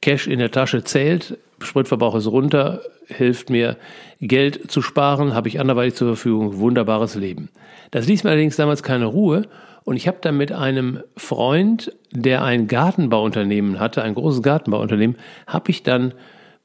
Cash 0.02 0.28
in 0.28 0.38
der 0.38 0.52
Tasche 0.52 0.84
zählt, 0.84 1.40
Spritverbrauch 1.60 2.16
ist 2.16 2.28
runter, 2.28 2.82
hilft 3.08 3.50
mir 3.50 3.78
Geld 4.22 4.72
zu 4.72 4.82
sparen, 4.84 5.34
habe 5.34 5.48
ich 5.48 5.60
anderweitig 5.60 5.96
zur 5.96 6.10
Verfügung, 6.10 6.60
wunderbares 6.60 7.16
Leben. 7.16 7.50
Das 7.90 8.08
ließ 8.08 8.24
mir 8.24 8.30
allerdings 8.30 8.58
damals 8.58 8.84
keine 8.84 9.06
Ruhe 9.06 9.48
und 9.86 9.96
ich 9.96 10.08
habe 10.08 10.20
dann 10.22 10.38
mit 10.38 10.52
einem 10.52 11.02
Freund, 11.18 11.92
der 12.12 12.44
ein 12.44 12.68
Gartenbauunternehmen 12.68 13.80
hatte, 13.80 14.04
ein 14.04 14.14
großes 14.14 14.44
Gartenbauunternehmen, 14.44 15.18
habe 15.48 15.72
ich 15.72 15.82
dann 15.82 16.14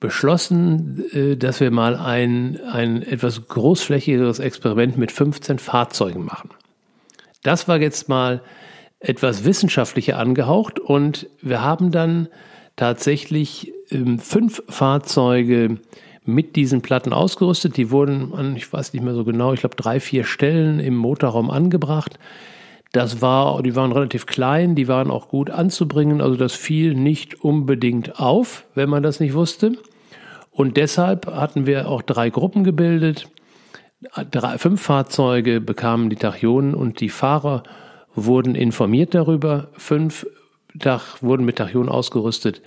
beschlossen, 0.05 1.03
äh, 1.13 1.37
dass 1.37 1.61
wir 1.61 1.71
mal 1.71 1.97
ein, 1.97 2.61
ein 2.71 3.03
etwas 3.03 3.49
großflächigeres 3.49 4.39
Experiment 4.39 4.99
mit 4.99 5.11
15 5.11 5.59
Fahrzeugen 5.59 6.27
machen. 6.27 6.51
Das 7.43 7.69
war 7.69 7.81
jetzt 7.81 8.11
mal 8.11 8.43
etwas 9.01 9.47
wissenschaftlicher 9.47 10.19
angehaucht 10.19 10.79
und 10.79 11.27
wir 11.41 11.63
haben 11.63 11.91
dann 11.91 12.29
tatsächlich 12.77 13.73
ähm, 13.91 14.19
fünf 14.19 14.63
Fahrzeuge 14.69 15.79
mit 16.27 16.55
diesen 16.55 16.83
Platten 16.83 17.15
ausgerüstet. 17.15 17.79
Die 17.79 17.91
wurden 17.91 18.35
an, 18.35 18.57
ich 18.57 18.71
weiß 18.71 18.93
nicht 18.93 19.03
mehr 19.03 19.15
so 19.15 19.25
genau, 19.25 19.55
ich 19.55 19.61
glaube 19.61 19.77
drei, 19.77 20.01
vier 20.01 20.25
Stellen 20.25 20.81
im 20.81 20.97
Motorraum 20.97 21.51
angebracht. 21.51 22.19
Das 22.93 23.23
war, 23.23 23.63
die 23.63 23.75
waren 23.75 23.93
relativ 23.93 24.27
klein, 24.27 24.75
die 24.75 24.87
waren 24.87 25.11
auch 25.11 25.29
gut 25.29 25.49
anzubringen, 25.49 26.21
also 26.21 26.37
das 26.37 26.53
fiel 26.53 26.95
nicht 26.95 27.43
unbedingt 27.43 28.21
auf, 28.21 28.67
wenn 28.75 28.91
man 28.91 29.03
das 29.03 29.19
nicht 29.19 29.33
wusste. 29.33 29.79
Und 30.55 30.77
deshalb 30.77 31.27
hatten 31.27 31.67
wir 31.67 31.89
auch 31.89 32.01
drei 32.01 32.31
Gruppen 32.31 32.63
gebildet. 32.63 33.29
Drei, 34.31 34.57
fünf 34.57 34.81
Fahrzeuge 34.81 35.61
bekamen 35.61 36.11
die 36.11 36.17
Tachyonen 36.17 36.75
und 36.75 37.01
die 37.01 37.09
Fahrer 37.09 37.65
wurden 38.15 38.55
informiert 38.55 39.15
darüber. 39.15 39.69
Fünf 39.73 40.27
Tach 40.79 41.21
wurden 41.23 41.45
mit 41.45 41.57
Tachyonen 41.57 41.89
ausgerüstet 41.89 42.63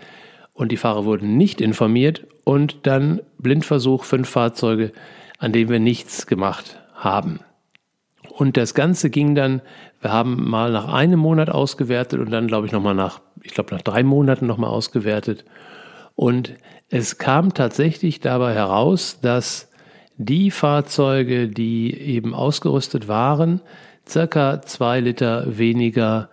und 0.53 0.73
die 0.73 0.77
Fahrer 0.77 1.05
wurden 1.05 1.37
nicht 1.37 1.61
informiert. 1.61 2.27
Und 2.43 2.85
dann 2.87 3.21
Blindversuch, 3.37 4.03
fünf 4.03 4.29
Fahrzeuge, 4.29 4.91
an 5.39 5.53
denen 5.53 5.69
wir 5.69 5.79
nichts 5.79 6.27
gemacht 6.27 6.81
haben. 6.93 7.39
Und 8.29 8.57
das 8.57 8.73
Ganze 8.73 9.09
ging 9.09 9.33
dann, 9.33 9.61
wir 10.01 10.11
haben 10.11 10.49
mal 10.49 10.73
nach 10.73 10.91
einem 10.91 11.19
Monat 11.21 11.49
ausgewertet 11.49 12.19
und 12.19 12.31
dann, 12.31 12.47
glaube 12.47 12.67
ich, 12.67 12.73
nochmal 12.73 12.95
nach, 12.95 13.21
ich 13.43 13.53
glaube, 13.53 13.73
nach 13.73 13.81
drei 13.81 14.03
Monaten 14.03 14.45
nochmal 14.45 14.71
ausgewertet. 14.71 15.45
Und 16.17 16.55
es 16.89 17.19
kam 17.19 17.53
tatsächlich 17.53 18.19
dabei 18.19 18.55
heraus, 18.55 19.19
dass 19.21 19.69
die 20.17 20.49
Fahrzeuge, 20.49 21.47
die 21.47 21.95
eben 21.95 22.33
ausgerüstet 22.33 23.07
waren, 23.07 23.61
circa 24.09 24.63
zwei 24.63 24.99
Liter 24.99 25.45
weniger 25.59 26.29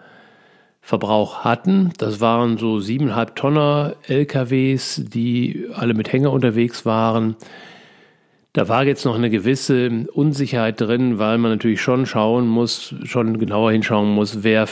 Verbrauch 0.80 1.44
hatten. 1.44 1.92
Das 1.98 2.22
waren 2.22 2.56
so 2.56 2.80
siebeneinhalb 2.80 3.36
Tonner 3.36 3.96
LKWs, 4.08 5.02
die 5.04 5.66
alle 5.74 5.92
mit 5.92 6.10
Hänger 6.10 6.32
unterwegs 6.32 6.86
waren. 6.86 7.36
Da 8.54 8.68
war 8.68 8.86
jetzt 8.86 9.04
noch 9.04 9.16
eine 9.16 9.28
gewisse 9.28 10.06
Unsicherheit 10.14 10.80
drin, 10.80 11.18
weil 11.18 11.36
man 11.36 11.50
natürlich 11.50 11.82
schon 11.82 12.06
schauen 12.06 12.48
muss, 12.48 12.94
schon 13.04 13.38
genauer 13.38 13.72
hinschauen 13.72 14.08
muss, 14.08 14.44
wer 14.44 14.66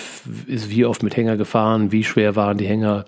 ist 0.46 0.70
wie 0.70 0.87
oft 0.87 1.03
mit 1.03 1.16
Hänger 1.18 1.37
gefahren, 1.37 1.92
wie 1.92 2.05
schwer 2.05 2.35
waren 2.35 2.57
die 2.57 2.66
Hänger 2.66 3.05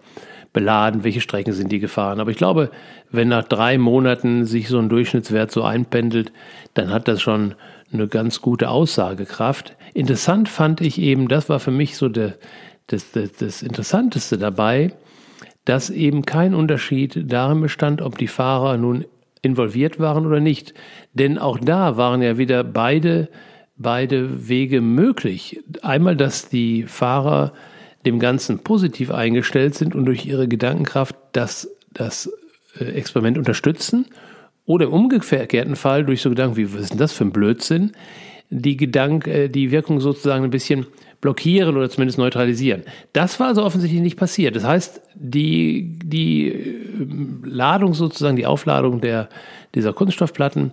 beladen, 0.55 1.05
welche 1.05 1.21
Strecken 1.21 1.53
sind 1.53 1.71
die 1.71 1.81
gefahren. 1.81 2.21
Aber 2.21 2.31
ich 2.31 2.39
glaube, 2.39 2.71
wenn 3.11 3.29
nach 3.29 3.45
drei 3.45 3.77
Monaten 3.77 4.47
sich 4.47 4.69
so 4.69 4.79
ein 4.79 4.89
Durchschnittswert 4.89 5.51
so 5.51 5.63
einpendelt, 5.63 6.33
dann 6.73 6.89
hat 6.89 7.09
das 7.09 7.21
schon 7.21 7.55
eine 7.93 8.09
ganz 8.09 8.41
gute 8.41 8.71
Aussagekraft. 8.71 9.77
Interessant 9.93 10.49
fand 10.49 10.81
ich 10.81 10.99
eben, 10.99 11.29
das 11.29 11.51
war 11.51 11.61
für 11.61 11.71
mich 11.71 11.99
so 11.99 12.09
der, 12.09 12.35
das, 12.87 13.13
das, 13.13 13.33
das 13.33 13.63
Interessanteste 13.63 14.39
dabei, 14.39 14.95
dass 15.65 15.91
eben 15.91 16.25
kein 16.25 16.55
Unterschied 16.55 17.25
darin 17.31 17.61
bestand, 17.61 18.01
ob 18.01 18.17
die 18.17 18.29
Fahrer 18.29 18.77
nun 18.77 19.05
involviert 19.43 19.99
waren 19.99 20.25
oder 20.27 20.41
nicht. 20.41 20.73
Denn 21.13 21.37
auch 21.37 21.59
da 21.59 21.97
waren 21.97 22.23
ja 22.23 22.39
wieder 22.39 22.63
beide, 22.63 23.29
beide 23.77 24.49
Wege 24.49 24.81
möglich. 24.81 25.61
Einmal, 25.83 26.17
dass 26.17 26.49
die 26.49 26.85
Fahrer 26.85 27.53
dem 28.07 28.19
Ganzen 28.19 28.59
positiv 28.61 29.11
eingestellt 29.11 29.75
sind 29.75 29.95
und 29.95 30.05
durch 30.07 30.27
ihre 30.27 30.49
Gedankenkraft 30.49 31.17
das, 31.33 31.69
das 31.93 32.31
äh, 32.79 32.85
Experiment 32.85 33.39
unterstützen 33.39 34.07
oder 34.67 34.87
im 34.87 34.93
umgekehrten 34.93 35.77
Fall 35.77 36.05
durch 36.05 36.23
so 36.23 36.31
Gedanken 36.31 36.57
wie, 36.57 36.73
was 36.73 36.83
ist 36.83 36.91
denn 36.91 36.99
das 36.99 37.13
für 37.13 37.25
ein 37.25 37.33
Blödsinn, 37.33 37.93
die 38.51 38.77
Gedank, 38.77 39.27
äh, 39.27 39.49
die 39.49 39.71
Wirkung 39.71 40.01
sozusagen 40.01 40.45
ein 40.45 40.51
bisschen 40.51 40.87
blockieren 41.21 41.77
oder 41.77 41.89
zumindest 41.89 42.19
neutralisieren. 42.19 42.83
Das 43.15 43.41
war 43.41 43.49
also 43.49 43.65
offensichtlich 43.65 44.03
nicht 44.03 44.19
passiert. 44.19 44.57
Das 44.57 44.65
heißt, 44.65 45.01
die, 45.15 45.99
die 46.05 46.49
äh, 46.49 46.87
Ladung 47.45 47.95
sozusagen, 47.95 48.37
die 48.37 48.47
Aufladung 48.47 49.01
der, 49.01 49.29
dieser 49.75 49.93
Kunststoffplatten 49.93 50.73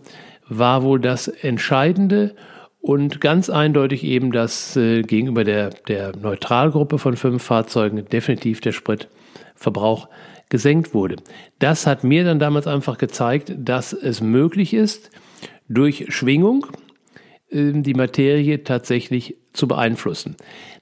war 0.50 0.84
wohl 0.84 1.00
das 1.00 1.30
Entscheidende 1.30 2.36
und 2.82 3.22
ganz 3.22 3.50
eindeutig 3.50 4.04
eben, 4.04 4.32
dass 4.32 4.76
äh, 4.76 5.04
gegenüber 5.04 5.44
der, 5.44 5.70
der 5.88 6.16
Neutralgruppe 6.18 6.98
von 6.98 7.16
fünf 7.16 7.44
Fahrzeugen 7.44 8.04
definitiv 8.06 8.60
der 8.60 8.72
Spritverbrauch 8.72 10.10
gesenkt 10.50 10.94
wurde. 10.94 11.18
Das 11.60 11.86
hat 11.88 12.04
mir 12.04 12.24
dann 12.24 12.40
damals 12.40 12.68
einfach 12.68 12.98
gezeigt, 12.98 13.54
dass 13.56 13.94
es 13.94 14.20
möglich 14.20 14.74
ist, 14.74 15.12
durch 15.70 16.08
Schwingung 16.10 16.66
äh, 17.50 17.72
die 17.74 17.94
Materie 17.94 18.64
tatsächlich 18.64 19.38
zu 19.54 19.68
beeinflussen. 19.68 20.36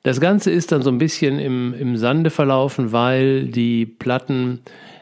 Das 0.04 0.22
Ganze 0.22 0.52
ist 0.52 0.72
dann 0.72 0.82
so 0.82 0.90
ein 0.90 1.00
bisschen 1.00 1.40
im, 1.40 1.74
im 1.74 1.98
Sande 1.98 2.30
verlaufen, 2.30 2.94
weil 2.94 3.48
die 3.48 3.86
Platten 3.86 4.62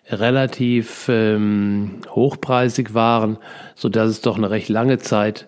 relativ 0.10 1.07
ähm, 1.10 1.99
hochpreisig 2.10 2.93
waren, 2.93 3.38
so 3.75 3.89
dass 3.89 4.10
es 4.10 4.21
doch 4.21 4.38
eine 4.38 4.49
recht 4.49 4.69
lange 4.69 4.97
Zeit 4.97 5.47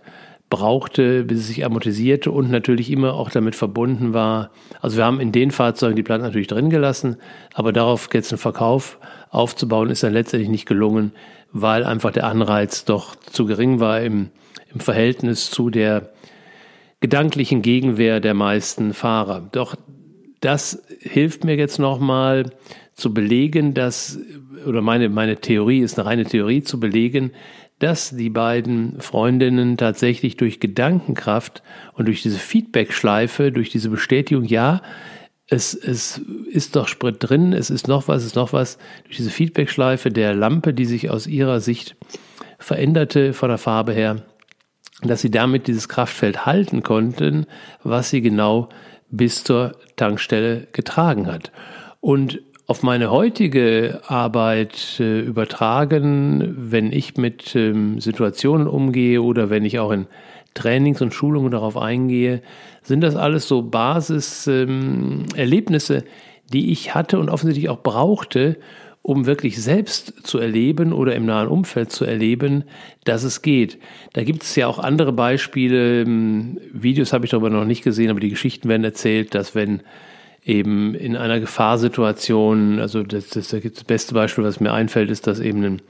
brauchte, 0.50 1.24
bis 1.24 1.40
es 1.40 1.48
sich 1.48 1.64
amortisierte 1.64 2.32
und 2.32 2.50
natürlich 2.50 2.92
immer 2.92 3.14
auch 3.14 3.30
damit 3.30 3.56
verbunden 3.56 4.14
war. 4.14 4.52
Also 4.82 4.98
wir 4.98 5.06
haben 5.06 5.20
in 5.20 5.32
den 5.32 5.52
Fahrzeugen 5.52 5.96
die 5.96 6.04
Platten 6.04 6.24
natürlich 6.24 6.48
drin 6.48 6.70
gelassen, 6.70 7.18
aber 7.54 7.72
darauf 7.72 8.10
jetzt 8.14 8.32
einen 8.32 8.40
Verkauf 8.40 8.98
aufzubauen, 9.30 9.90
ist 9.90 10.04
dann 10.04 10.14
letztendlich 10.14 10.50
nicht 10.50 10.66
gelungen, 10.66 11.12
weil 11.52 11.84
einfach 11.84 12.12
der 12.12 12.26
Anreiz 12.26 12.86
doch 12.86 13.16
zu 13.16 13.46
gering 13.46 13.80
war 13.80 14.02
im, 14.02 14.30
im 14.74 14.80
Verhältnis 14.80 15.52
zu 15.52 15.70
der 15.70 16.10
gedanklichen 17.00 17.62
Gegenwehr 17.62 18.20
der 18.20 18.34
meisten 18.34 18.94
Fahrer. 18.94 19.48
Doch 19.52 19.76
das 20.42 20.84
hilft 21.00 21.44
mir 21.44 21.56
jetzt 21.56 21.80
nochmal 21.80 22.52
zu 22.96 23.14
belegen, 23.14 23.74
dass, 23.74 24.20
oder 24.66 24.82
meine, 24.82 25.10
meine 25.10 25.38
Theorie 25.38 25.80
ist 25.80 25.98
eine 25.98 26.08
reine 26.08 26.26
Theorie 26.26 26.62
zu 26.62 26.80
belegen, 26.80 27.32
dass 27.80 28.12
die 28.12 28.30
beiden 28.30 29.00
Freundinnen 29.00 29.78
tatsächlich 29.78 30.38
durch 30.38 30.60
Gedankenkraft 30.60 31.64
und 31.94 32.08
durch 32.08 32.22
diese 32.22 32.38
Feedback-Schleife, 32.38 33.52
durch 33.52 33.70
diese 33.70 33.90
Bestätigung, 33.90 34.44
ja, 34.44 34.82
es, 35.48 35.74
es 35.74 36.22
ist 36.52 36.76
doch 36.76 36.88
Sprit 36.88 37.16
drin, 37.20 37.54
es 37.54 37.70
ist 37.70 37.88
noch 37.88 38.08
was, 38.08 38.22
es 38.22 38.28
ist 38.28 38.36
noch 38.36 38.54
was, 38.54 38.78
durch 39.06 39.18
diese 39.18 39.32
Feedback-Schleife 39.32 40.12
der 40.12 40.36
Lampe, 40.36 40.74
die 40.74 40.86
sich 40.86 41.10
aus 41.10 41.26
ihrer 41.26 41.60
Sicht 41.60 41.96
veränderte 42.60 43.34
von 43.34 43.50
der 43.50 43.58
Farbe 43.58 43.94
her, 43.94 44.24
dass 45.02 45.22
sie 45.22 45.32
damit 45.32 45.68
dieses 45.68 45.88
Kraftfeld 45.88 46.46
halten 46.46 46.84
konnten, 46.84 47.46
was 47.84 48.10
sie 48.10 48.22
genau 48.22 48.70
bis 49.10 49.44
zur 49.44 49.76
Tankstelle 49.96 50.68
getragen 50.74 51.28
hat. 51.28 51.52
Und 52.02 52.42
auf 52.70 52.84
meine 52.84 53.10
heutige 53.10 54.02
Arbeit 54.06 55.00
äh, 55.00 55.22
übertragen, 55.22 56.54
wenn 56.56 56.92
ich 56.92 57.18
mit 57.18 57.56
ähm, 57.56 58.00
Situationen 58.00 58.68
umgehe 58.68 59.24
oder 59.24 59.50
wenn 59.50 59.66
ich 59.66 59.80
auch 59.80 59.90
in 59.90 60.06
Trainings 60.54 61.02
und 61.02 61.12
Schulungen 61.12 61.50
darauf 61.50 61.78
eingehe, 61.78 62.44
sind 62.84 63.02
das 63.02 63.16
alles 63.16 63.48
so 63.48 63.64
Basiserlebnisse, 63.64 65.96
ähm, 65.96 66.04
die 66.54 66.72
ich 66.72 66.94
hatte 66.94 67.18
und 67.18 67.30
offensichtlich 67.30 67.70
auch 67.70 67.82
brauchte, 67.82 68.58
um 69.02 69.26
wirklich 69.26 69.60
selbst 69.60 70.28
zu 70.28 70.38
erleben 70.38 70.94
oder 70.94 71.16
im 71.16 71.26
nahen 71.26 71.48
Umfeld 71.48 71.92
zu 71.92 72.06
erleben, 72.06 72.66
dass 73.04 73.24
es 73.24 73.42
geht. 73.42 73.80
Da 74.14 74.24
gibt 74.24 74.44
es 74.44 74.56
ja 74.56 74.68
auch 74.68 74.78
andere 74.78 75.12
Beispiele. 75.12 76.02
Ähm, 76.02 76.60
Videos 76.72 77.14
habe 77.14 77.26
ich 77.26 77.32
darüber 77.32 77.50
noch 77.50 77.66
nicht 77.66 77.84
gesehen, 77.84 78.12
aber 78.12 78.20
die 78.20 78.30
Geschichten 78.30 78.70
werden 78.70 78.84
erzählt, 78.84 79.34
dass 79.34 79.56
wenn 79.56 79.82
eben 80.46 80.96
in 80.96 81.16
einer 81.16 81.40
Gefahrsituation, 81.40 82.80
also 82.80 83.04
das, 83.04 83.30
das, 83.30 83.50
das 83.50 83.84
beste 83.84 84.14
Beispiel, 84.14 84.44
was 84.44 84.60
mir 84.60 84.74
einfällt, 84.74 85.12
ist, 85.12 85.28
dass 85.28 85.40
eben 85.40 85.64
ein 85.64 85.82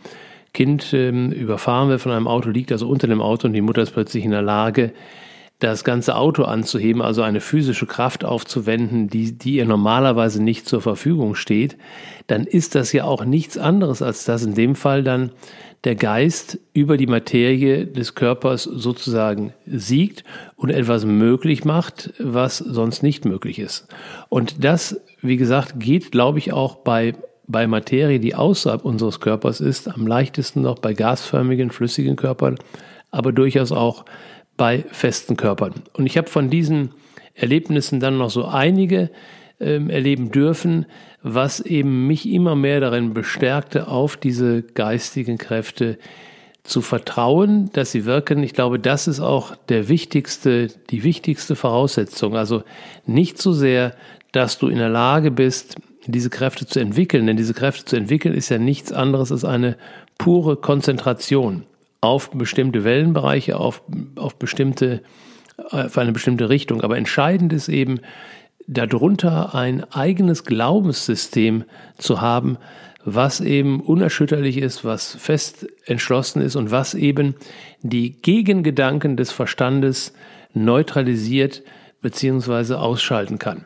Kind 0.53 0.93
ähm, 0.93 1.31
überfahren 1.31 1.89
wird 1.89 2.01
von 2.01 2.11
einem 2.11 2.27
Auto, 2.27 2.49
liegt 2.49 2.71
also 2.71 2.87
unter 2.87 3.07
dem 3.07 3.21
Auto 3.21 3.47
und 3.47 3.53
die 3.53 3.61
Mutter 3.61 3.81
ist 3.81 3.91
plötzlich 3.91 4.25
in 4.25 4.31
der 4.31 4.41
Lage, 4.41 4.93
das 5.59 5.83
ganze 5.83 6.15
Auto 6.15 6.43
anzuheben, 6.43 7.01
also 7.01 7.21
eine 7.21 7.41
physische 7.41 7.85
Kraft 7.85 8.23
aufzuwenden, 8.23 9.09
die, 9.09 9.37
die 9.37 9.55
ihr 9.55 9.65
normalerweise 9.65 10.41
nicht 10.41 10.67
zur 10.67 10.81
Verfügung 10.81 11.35
steht, 11.35 11.77
dann 12.27 12.45
ist 12.45 12.75
das 12.75 12.93
ja 12.93 13.03
auch 13.03 13.25
nichts 13.25 13.57
anderes, 13.57 14.01
als 14.01 14.23
dass 14.23 14.43
in 14.43 14.53
dem 14.53 14.75
Fall 14.75 15.03
dann 15.03 15.31
der 15.83 15.95
Geist 15.95 16.59
über 16.73 16.97
die 16.97 17.07
Materie 17.07 17.87
des 17.87 18.15
Körpers 18.15 18.63
sozusagen 18.63 19.53
siegt 19.65 20.23
und 20.55 20.69
etwas 20.69 21.05
möglich 21.05 21.63
macht, 21.63 22.13
was 22.19 22.57
sonst 22.57 23.01
nicht 23.01 23.25
möglich 23.25 23.59
ist. 23.59 23.87
Und 24.27 24.63
das, 24.63 24.99
wie 25.21 25.37
gesagt, 25.37 25.79
geht, 25.79 26.11
glaube 26.11 26.39
ich, 26.39 26.51
auch 26.51 26.75
bei, 26.75 27.13
bei 27.47 27.65
Materie, 27.65 28.19
die 28.19 28.35
außerhalb 28.35 28.83
unseres 28.83 29.21
Körpers 29.21 29.61
ist, 29.61 29.87
am 29.87 30.05
leichtesten 30.05 30.61
noch 30.61 30.79
bei 30.79 30.93
gasförmigen, 30.93 31.71
flüssigen 31.71 32.17
Körpern, 32.17 32.57
aber 33.11 33.31
durchaus 33.31 33.71
auch 33.71 34.03
bei 34.57 34.83
festen 34.91 35.37
Körpern. 35.37 35.75
Und 35.93 36.05
ich 36.05 36.17
habe 36.17 36.27
von 36.27 36.49
diesen 36.49 36.91
Erlebnissen 37.33 38.01
dann 38.01 38.17
noch 38.17 38.29
so 38.29 38.45
einige 38.45 39.09
ähm, 39.59 39.89
erleben 39.89 40.31
dürfen, 40.31 40.85
was 41.21 41.59
eben 41.59 42.07
mich 42.07 42.29
immer 42.29 42.55
mehr 42.55 42.79
darin 42.79 43.13
bestärkte, 43.13 43.87
auf 43.87 44.17
diese 44.17 44.63
geistigen 44.63 45.37
Kräfte 45.37 45.97
zu 46.63 46.81
vertrauen, 46.81 47.69
dass 47.73 47.91
sie 47.91 48.05
wirken. 48.05 48.43
Ich 48.43 48.53
glaube, 48.53 48.79
das 48.79 49.07
ist 49.07 49.19
auch 49.19 49.55
der 49.69 49.89
wichtigste, 49.89 50.67
die 50.89 51.03
wichtigste 51.03 51.55
Voraussetzung. 51.55 52.35
Also 52.35 52.63
nicht 53.05 53.41
so 53.41 53.53
sehr, 53.53 53.95
dass 54.31 54.59
du 54.59 54.67
in 54.67 54.77
der 54.77 54.89
Lage 54.89 55.31
bist, 55.31 55.77
diese 56.05 56.29
Kräfte 56.29 56.65
zu 56.65 56.79
entwickeln, 56.79 57.27
denn 57.27 57.37
diese 57.37 57.53
Kräfte 57.53 57.85
zu 57.85 57.95
entwickeln 57.95 58.33
ist 58.33 58.49
ja 58.49 58.57
nichts 58.57 58.91
anderes 58.91 59.31
als 59.31 59.45
eine 59.45 59.77
pure 60.17 60.57
Konzentration 60.57 61.65
auf 62.01 62.31
bestimmte 62.31 62.83
Wellenbereiche, 62.83 63.57
auf, 63.57 63.81
auf 64.15 64.35
bestimmte, 64.37 65.01
auf 65.69 65.97
eine 65.97 66.11
bestimmte 66.11 66.49
Richtung. 66.49 66.81
Aber 66.81 66.97
entscheidend 66.97 67.51
ist 67.51 67.67
eben, 67.67 67.99
darunter 68.69 69.55
ein 69.55 69.83
eigenes 69.91 70.45
Glaubenssystem 70.45 71.63
zu 71.97 72.21
haben, 72.21 72.57
was 73.03 73.41
eben 73.41 73.81
unerschütterlich 73.81 74.57
ist, 74.57 74.85
was 74.85 75.15
fest 75.15 75.67
entschlossen 75.85 76.41
ist 76.41 76.55
und 76.55 76.69
was 76.69 76.93
eben 76.93 77.35
die 77.81 78.11
Gegengedanken 78.21 79.17
des 79.17 79.31
Verstandes 79.31 80.13
neutralisiert 80.53 81.63
bzw. 82.01 82.75
ausschalten 82.75 83.39
kann. 83.39 83.65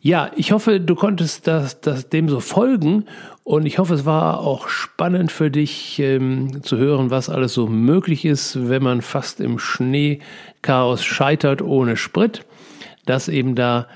Ja, 0.00 0.32
ich 0.36 0.50
hoffe, 0.52 0.80
du 0.80 0.96
konntest 0.96 1.46
das, 1.46 1.80
das 1.80 2.08
dem 2.08 2.28
so 2.28 2.40
folgen 2.40 3.04
und 3.44 3.66
ich 3.66 3.78
hoffe, 3.78 3.94
es 3.94 4.04
war 4.04 4.40
auch 4.40 4.68
spannend 4.68 5.30
für 5.30 5.50
dich 5.50 5.98
ähm, 6.00 6.62
zu 6.64 6.76
hören, 6.76 7.10
was 7.10 7.30
alles 7.30 7.54
so 7.54 7.68
möglich 7.68 8.24
ist, 8.24 8.68
wenn 8.68 8.82
man 8.82 9.00
fast 9.00 9.40
im 9.40 9.60
Schneechaos 9.60 11.04
scheitert 11.04 11.62
ohne 11.62 11.96
Sprit, 11.96 12.44
dass 13.06 13.28
eben 13.28 13.54
da 13.54 13.86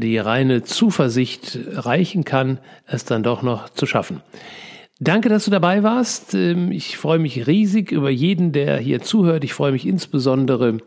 die 0.00 0.18
reine 0.18 0.62
Zuversicht 0.62 1.58
reichen 1.72 2.24
kann, 2.24 2.58
es 2.86 3.04
dann 3.04 3.22
doch 3.22 3.42
noch 3.42 3.68
zu 3.68 3.86
schaffen. 3.86 4.22
Danke, 5.00 5.28
dass 5.28 5.44
du 5.44 5.50
dabei 5.50 5.82
warst. 5.82 6.34
Ähm, 6.34 6.72
ich 6.72 6.96
freue 6.96 7.18
mich 7.18 7.46
riesig 7.46 7.92
über 7.92 8.10
jeden, 8.10 8.52
der 8.52 8.78
hier 8.78 9.00
zuhört. 9.00 9.44
Ich 9.44 9.54
freue 9.54 9.72
mich 9.72 9.86
insbesondere 9.86 10.78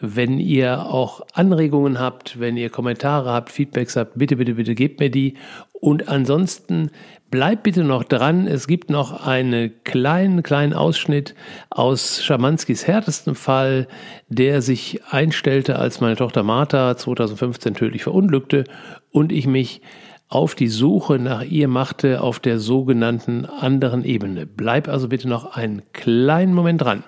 wenn 0.00 0.38
ihr 0.38 0.84
auch 0.86 1.22
Anregungen 1.32 1.98
habt, 1.98 2.38
wenn 2.38 2.56
ihr 2.56 2.68
Kommentare 2.68 3.30
habt, 3.30 3.50
Feedbacks 3.50 3.96
habt, 3.96 4.18
bitte, 4.18 4.36
bitte, 4.36 4.54
bitte 4.54 4.74
gebt 4.74 5.00
mir 5.00 5.10
die. 5.10 5.34
Und 5.80 6.08
ansonsten 6.08 6.90
bleibt 7.30 7.64
bitte 7.64 7.84
noch 7.84 8.04
dran. 8.04 8.46
Es 8.46 8.66
gibt 8.66 8.90
noch 8.90 9.26
einen 9.26 9.72
kleinen, 9.84 10.42
kleinen 10.42 10.72
Ausschnitt 10.72 11.34
aus 11.70 12.22
Schamanskis 12.22 12.86
härtesten 12.86 13.34
Fall, 13.34 13.88
der 14.28 14.62
sich 14.62 15.00
einstellte, 15.10 15.78
als 15.78 16.00
meine 16.00 16.16
Tochter 16.16 16.42
Martha 16.42 16.96
2015 16.96 17.74
tödlich 17.74 18.02
verunglückte 18.04 18.64
und 19.10 19.32
ich 19.32 19.46
mich 19.46 19.82
auf 20.28 20.54
die 20.54 20.68
Suche 20.68 21.18
nach 21.18 21.42
ihr 21.42 21.68
machte 21.68 22.20
auf 22.20 22.40
der 22.40 22.58
sogenannten 22.58 23.44
anderen 23.44 24.04
Ebene. 24.04 24.46
Bleib 24.46 24.88
also 24.88 25.08
bitte 25.08 25.28
noch 25.28 25.56
einen 25.56 25.82
kleinen 25.92 26.52
Moment 26.52 26.82
dran. 26.82 27.04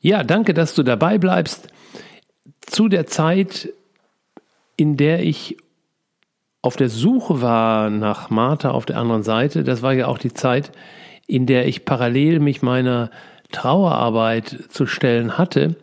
Ja, 0.00 0.22
danke, 0.22 0.54
dass 0.54 0.74
du 0.74 0.82
dabei 0.82 1.18
bleibst. 1.18 1.68
Zu 2.60 2.88
der 2.88 3.06
Zeit, 3.06 3.70
in 4.76 4.96
der 4.96 5.22
ich 5.22 5.56
auf 6.64 6.76
der 6.76 6.88
Suche 6.88 7.42
war 7.42 7.90
nach 7.90 8.30
Martha 8.30 8.70
auf 8.70 8.86
der 8.86 8.98
anderen 8.98 9.22
Seite, 9.22 9.64
das 9.64 9.82
war 9.82 9.92
ja 9.92 10.06
auch 10.06 10.18
die 10.18 10.32
Zeit, 10.32 10.72
in 11.26 11.44
der 11.46 11.68
ich 11.68 11.84
parallel 11.84 12.40
mich 12.40 12.62
meiner 12.62 13.10
Trauerarbeit 13.52 14.64
zu 14.70 14.86
stellen 14.86 15.36
hatte. 15.36 15.76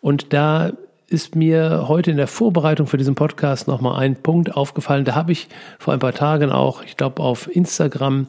Und 0.00 0.32
da 0.34 0.72
ist 1.08 1.36
mir 1.36 1.86
heute 1.88 2.10
in 2.10 2.18
der 2.18 2.26
Vorbereitung 2.26 2.86
für 2.86 2.98
diesen 2.98 3.14
Podcast 3.14 3.66
nochmal 3.66 3.98
ein 3.98 4.16
Punkt 4.16 4.54
aufgefallen. 4.54 5.04
Da 5.04 5.14
habe 5.14 5.32
ich 5.32 5.48
vor 5.78 5.94
ein 5.94 6.00
paar 6.00 6.12
Tagen 6.12 6.52
auch, 6.52 6.82
ich 6.82 6.96
glaube, 6.96 7.22
auf 7.22 7.48
Instagram 7.54 8.26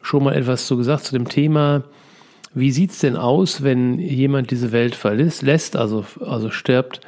schon 0.00 0.24
mal 0.24 0.34
etwas 0.34 0.66
zu 0.66 0.76
gesagt 0.76 1.04
zu 1.04 1.12
dem 1.12 1.28
Thema 1.28 1.82
wie 2.54 2.70
sieht's 2.70 2.98
denn 2.98 3.16
aus, 3.16 3.62
wenn 3.62 3.98
jemand 3.98 4.50
diese 4.50 4.72
Welt 4.72 4.94
verlässt, 4.94 5.76
also, 5.76 6.04
also 6.20 6.50
stirbt? 6.50 7.00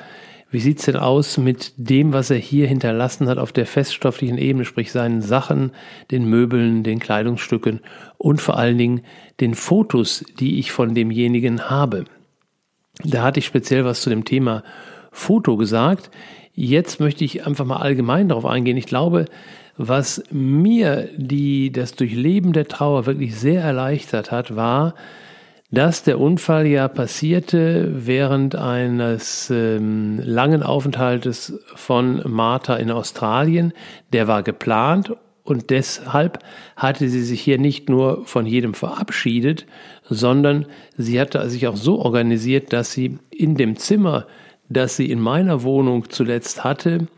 Wie 0.55 0.61
sieht's 0.61 0.85
denn 0.85 0.95
aus 0.95 1.37
mit 1.37 1.73
dem, 1.79 2.13
was 2.13 2.31
er 2.31 2.37
hier 2.37 2.69
hinterlassen 2.69 3.27
hat 3.27 3.39
auf 3.39 3.51
der 3.51 3.67
feststofflichen 3.67 4.39
Ebene, 4.39 4.65
sprich 4.65 4.93
seinen 4.93 5.21
Sachen, 5.21 5.73
den 6.13 6.27
Möbeln, 6.27 6.85
den 6.85 7.01
Kleidungsstücken 7.01 7.81
und 8.19 8.41
vor 8.41 8.57
allen 8.57 8.79
Dingen 8.79 9.01
den 9.41 9.57
Fotos, 9.57 10.25
die 10.39 10.61
ich 10.61 10.71
von 10.71 10.95
demjenigen 10.95 11.71
habe? 11.71 12.05
Da 13.03 13.25
hatte 13.25 13.41
ich 13.41 13.47
speziell 13.47 13.85
was 13.85 14.03
zu 14.03 14.11
dem 14.11 14.25
Thema 14.25 14.63
Foto 15.11 15.57
gesagt. 15.57 16.13
Jetzt 16.53 17.01
möchte 17.01 17.25
ich 17.25 17.45
einfach 17.45 17.65
mal 17.65 17.79
allgemein 17.79 18.29
darauf 18.29 18.47
eingehen. 18.47 18.77
Ich 18.77 18.87
glaube, 18.87 19.25
was 19.77 20.23
mir 20.31 21.09
die, 21.17 21.73
das 21.73 21.97
Durchleben 21.97 22.53
der 22.53 22.69
Trauer 22.69 23.07
wirklich 23.07 23.35
sehr 23.35 23.61
erleichtert 23.61 24.31
hat, 24.31 24.55
war, 24.55 24.95
dass 25.75 26.03
der 26.03 26.21
Unfall 26.21 26.67
ja 26.67 26.89
passierte 26.89 28.07
während 28.07 28.55
eines 28.55 29.51
ähm, 29.51 30.21
langen 30.23 30.63
Aufenthaltes 30.63 31.61
von 31.75 32.23
Martha 32.27 32.77
in 32.77 32.91
Australien. 32.91 33.73
Der 34.13 34.29
war 34.29 34.43
geplant 34.43 35.15
Und 35.43 35.69
deshalb 35.69 36.39
hatte 36.75 37.09
sie 37.11 37.23
sich 37.23 37.43
hier 37.43 37.59
nicht 37.59 37.91
nur 37.91 38.25
von 38.27 38.47
jedem 38.47 38.73
verabschiedet, 38.73 39.67
sondern 40.09 40.67
sie 40.97 41.21
hatte 41.21 41.49
sich 41.51 41.67
auch 41.67 41.77
so 41.77 41.99
organisiert, 41.99 42.73
dass 42.73 42.93
sie 42.93 43.19
in 43.31 43.55
dem 43.57 43.77
Zimmer, 43.77 44.27
das 44.71 44.97
sie 44.97 45.11
in 45.11 45.21
meiner 45.21 45.63
Wohnung 45.63 46.09
zuletzt 46.09 46.65
hatte, 46.65 47.09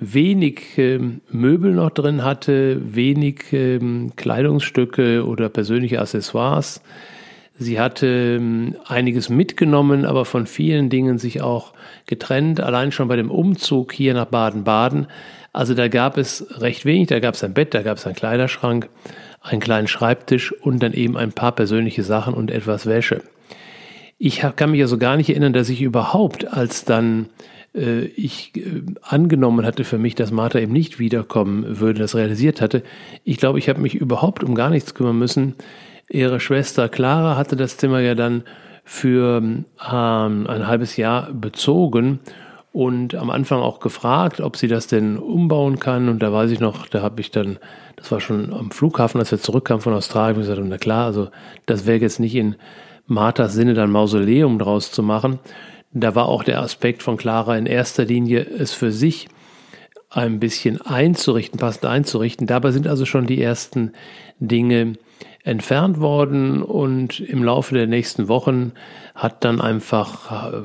wenig 0.00 0.76
äh, 0.76 0.98
Möbel 1.30 1.72
noch 1.72 1.90
drin 1.90 2.24
hatte, 2.24 2.80
wenig 2.94 3.52
äh, 3.52 3.78
Kleidungsstücke 4.16 5.24
oder 5.24 5.48
persönliche 5.48 6.00
Accessoires. 6.00 6.80
Sie 7.58 7.80
hatte 7.80 8.06
äh, 8.40 8.72
einiges 8.86 9.28
mitgenommen, 9.28 10.04
aber 10.04 10.24
von 10.24 10.46
vielen 10.46 10.90
Dingen 10.90 11.18
sich 11.18 11.42
auch 11.42 11.74
getrennt. 12.06 12.60
Allein 12.60 12.92
schon 12.92 13.08
bei 13.08 13.16
dem 13.16 13.30
Umzug 13.30 13.92
hier 13.92 14.14
nach 14.14 14.26
Baden-Baden 14.26 15.08
also 15.58 15.74
da 15.74 15.88
gab 15.88 16.18
es 16.18 16.46
recht 16.60 16.84
wenig, 16.84 17.08
da 17.08 17.20
gab 17.20 17.34
es 17.34 17.42
ein 17.42 17.54
Bett, 17.54 17.74
da 17.74 17.82
gab 17.82 17.98
es 17.98 18.06
einen 18.06 18.14
Kleiderschrank, 18.14 18.88
einen 19.40 19.60
kleinen 19.60 19.88
Schreibtisch 19.88 20.52
und 20.52 20.82
dann 20.82 20.92
eben 20.92 21.16
ein 21.16 21.32
paar 21.32 21.52
persönliche 21.52 22.02
Sachen 22.02 22.34
und 22.34 22.50
etwas 22.50 22.86
Wäsche. 22.86 23.22
Ich 24.18 24.44
kann 24.56 24.70
mich 24.70 24.82
also 24.82 24.98
gar 24.98 25.16
nicht 25.16 25.30
erinnern, 25.30 25.52
dass 25.52 25.68
ich 25.68 25.80
überhaupt, 25.80 26.46
als 26.46 26.84
dann 26.84 27.28
äh, 27.74 28.04
ich 28.04 28.52
äh, 28.56 28.82
angenommen 29.02 29.64
hatte 29.64 29.82
für 29.82 29.98
mich, 29.98 30.14
dass 30.14 30.32
Martha 30.32 30.58
eben 30.58 30.72
nicht 30.72 30.98
wiederkommen 30.98 31.80
würde, 31.80 32.00
das 32.00 32.14
realisiert 32.14 32.60
hatte. 32.60 32.82
Ich 33.24 33.38
glaube, 33.38 33.58
ich 33.58 33.68
habe 33.68 33.80
mich 33.80 33.94
überhaupt 33.94 34.44
um 34.44 34.54
gar 34.54 34.70
nichts 34.70 34.94
kümmern 34.94 35.18
müssen. 35.18 35.54
Ihre 36.10 36.40
Schwester 36.40 36.88
Clara 36.88 37.36
hatte 37.36 37.56
das 37.56 37.76
Zimmer 37.76 38.00
ja 38.00 38.14
dann 38.14 38.44
für 38.84 39.42
ähm, 39.42 39.66
ein 39.82 40.66
halbes 40.66 40.96
Jahr 40.96 41.30
bezogen 41.32 42.20
und 42.72 43.14
am 43.14 43.28
Anfang 43.28 43.60
auch 43.60 43.80
gefragt, 43.80 44.40
ob 44.40 44.56
sie 44.56 44.68
das 44.68 44.86
denn 44.86 45.18
umbauen 45.18 45.78
kann. 45.78 46.08
Und 46.08 46.20
da 46.20 46.32
weiß 46.32 46.50
ich 46.50 46.60
noch, 46.60 46.86
da 46.86 47.02
habe 47.02 47.20
ich 47.20 47.30
dann, 47.30 47.58
das 47.96 48.10
war 48.10 48.20
schon 48.20 48.52
am 48.54 48.70
Flughafen, 48.70 49.20
als 49.20 49.30
wir 49.30 49.40
zurückkamen 49.40 49.82
von 49.82 49.92
Australien, 49.92 50.40
gesagt, 50.40 50.60
na 50.62 50.78
klar, 50.78 51.06
also 51.06 51.28
das 51.66 51.86
wäre 51.86 51.98
jetzt 51.98 52.20
nicht 52.20 52.34
in 52.34 52.56
Marthas 53.06 53.52
Sinne, 53.52 53.74
dann 53.74 53.90
Mausoleum 53.90 54.58
draus 54.58 54.90
zu 54.92 55.02
machen. 55.02 55.38
Da 55.92 56.14
war 56.14 56.26
auch 56.26 56.44
der 56.44 56.60
Aspekt 56.60 57.02
von 57.02 57.16
Clara 57.16 57.56
in 57.56 57.66
erster 57.66 58.04
Linie, 58.04 58.46
es 58.46 58.72
für 58.72 58.92
sich 58.92 59.28
ein 60.10 60.40
bisschen 60.40 60.80
einzurichten, 60.80 61.58
passend 61.58 61.84
einzurichten. 61.84 62.46
Dabei 62.46 62.70
sind 62.70 62.86
also 62.86 63.04
schon 63.04 63.26
die 63.26 63.42
ersten 63.42 63.92
Dinge 64.40 64.94
entfernt 65.48 65.98
worden 66.00 66.62
und 66.62 67.20
im 67.20 67.42
Laufe 67.42 67.74
der 67.74 67.86
nächsten 67.86 68.28
Wochen 68.28 68.72
hat 69.14 69.44
dann 69.44 69.60
einfach, 69.60 70.52
äh, 70.52 70.60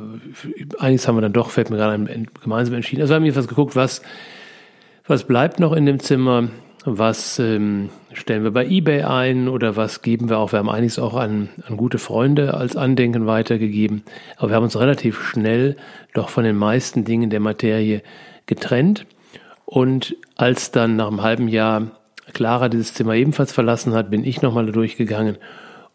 einiges 0.78 1.08
haben 1.08 1.15
wir 1.15 1.22
dann 1.22 1.34
doch, 1.34 1.50
fällt 1.50 1.69
mir 1.69 1.78
gerade 1.78 1.93
ein, 1.93 2.28
gemeinsam 2.41 2.76
entschieden. 2.76 3.02
Also 3.02 3.15
haben 3.15 3.24
wir 3.24 3.28
jedenfalls 3.28 3.48
geguckt, 3.48 3.76
was, 3.76 4.02
was 5.08 5.24
bleibt 5.24 5.60
noch 5.60 5.74
in 5.74 5.86
dem 5.86 6.00
Zimmer, 6.00 6.50
was 6.86 7.39
ähm, 7.39 7.89
stellen 8.12 8.43
wir 8.43 8.52
bei 8.52 8.65
eBay 8.65 9.04
ein 9.04 9.48
oder 9.48 9.78
was 9.78 10.02
geben 10.02 10.30
wir 10.30 10.38
auch, 10.38 10.52
wir 10.52 10.60
haben 10.60 10.69
einiges 10.69 11.00
auch 11.00 11.15
an, 11.15 11.50
an 11.65 11.78
gute 11.78 11.98
Freunde 11.98 12.54
als 12.54 12.76
Andenken 12.76 13.26
weitergegeben, 13.26 14.04
aber 14.38 14.50
wir 14.50 14.56
haben 14.58 14.63
uns 14.63 14.78
relativ 14.78 15.24
schnell 15.24 15.78
doch 16.13 16.28
von 16.28 16.43
den 16.43 16.58
meisten 16.58 17.06
Dingen 17.06 17.30
der 17.30 17.39
Materie 17.39 18.04
getrennt 18.48 19.06
und 19.65 20.17
als 20.36 20.72
dann 20.72 20.98
nach 20.98 21.08
einem 21.08 21.22
halben 21.22 21.48
Jahr 21.48 21.91
Clara 22.34 22.69
dieses 22.69 22.93
Zimmer 22.93 23.15
ebenfalls 23.15 23.52
verlassen 23.52 23.93
hat, 23.93 24.10
bin 24.10 24.26
ich 24.26 24.41
nochmal 24.41 24.72
durchgegangen 24.72 25.38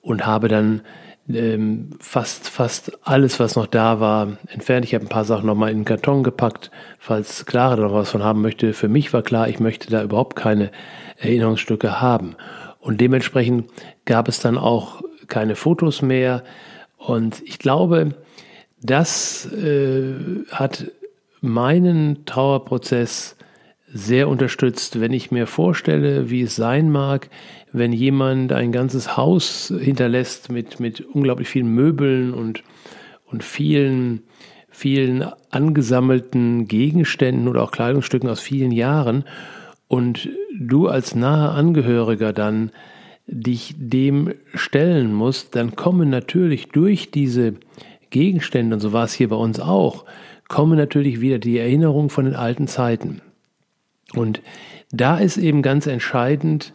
und 0.01 0.27
habe 0.27 0.49
dann 0.49 0.83
ähm, 1.29 1.91
fast, 2.01 2.49
fast 2.49 2.99
alles, 3.07 3.39
was 3.39 3.57
noch 3.57 3.67
da 3.67 4.01
war, 4.01 4.39
entfernt. 4.49 4.85
Ich 4.85 4.95
habe 4.95 5.05
ein 5.05 5.11
paar 5.11 5.25
Sachen 5.25 5.47
nochmal 5.47 5.71
in 5.71 5.79
den 5.79 5.85
Karton 5.85 6.23
gepackt, 6.23 6.71
falls 6.99 7.45
Clara 7.47 7.77
da 7.77 7.83
noch 7.83 7.95
was 7.95 8.11
von 8.11 8.23
haben 8.23 8.41
möchte. 8.41 8.73
Für 8.73 8.89
mich 8.89 9.13
war 9.13 9.23
klar, 9.23 9.49
ich 9.49 9.61
möchte 9.61 9.91
da 9.91 10.03
überhaupt 10.03 10.37
keine 10.37 10.71
Erinnerungsstücke 11.19 12.01
haben. 12.01 12.37
Und 12.81 13.01
dementsprechend 13.01 13.71
gab 14.05 14.29
es 14.29 14.41
dann 14.41 14.57
auch 14.57 15.03
keine 15.27 15.57
Fotos 15.57 16.01
mehr. 16.01 16.43
Und 16.97 17.43
ich 17.45 17.59
glaube, 17.59 18.15
das 18.81 19.47
äh, 19.53 20.15
hat 20.51 20.91
meinen 21.41 22.25
Trauerprozess 22.25 23.37
sehr 23.93 24.29
unterstützt, 24.29 25.01
wenn 25.01 25.13
ich 25.13 25.31
mir 25.31 25.47
vorstelle, 25.47 26.31
wie 26.31 26.43
es 26.43 26.57
sein 26.57 26.91
mag, 26.91 27.31
wenn 27.73 27.93
jemand 27.93 28.53
ein 28.53 28.73
ganzes 28.73 29.17
Haus 29.17 29.73
hinterlässt 29.79 30.51
mit, 30.51 30.81
mit 30.81 31.01
unglaublich 31.01 31.49
vielen 31.49 31.75
Möbeln 31.75 32.35
und, 32.35 32.63
und 33.27 33.45
vielen, 33.45 34.23
vielen 34.71 35.25
angesammelten 35.51 36.69
Gegenständen 36.69 37.49
oder 37.49 37.63
auch 37.63 37.71
Kleidungsstücken 37.71 38.29
aus 38.29 38.41
vielen 38.41 38.73
Jahren 38.73 39.25
und 39.89 40.29
du 40.59 40.89
als 40.89 41.15
naher 41.15 41.53
Angehöriger 41.53 42.33
dann 42.33 42.71
dich 43.27 43.75
dem 43.77 44.35
stellen 44.55 45.13
musst, 45.13 45.55
dann 45.57 45.77
kommen 45.77 46.09
natürlich 46.09 46.69
durch 46.69 47.11
diese 47.11 47.55
Gegenstände, 48.11 48.75
und 48.75 48.81
so 48.81 48.93
war 48.93 49.05
es 49.05 49.13
hier 49.13 49.29
bei 49.29 49.37
uns 49.37 49.61
auch, 49.61 50.05
kommen 50.49 50.79
natürlich 50.79 51.21
wieder 51.21 51.39
die 51.39 51.59
Erinnerungen 51.59 52.09
von 52.09 52.25
den 52.25 52.35
alten 52.35 52.67
Zeiten. 52.67 53.21
Und 54.15 54.41
da 54.91 55.19
ist 55.19 55.37
eben 55.37 55.63
ganz 55.63 55.87
entscheidend, 55.87 56.73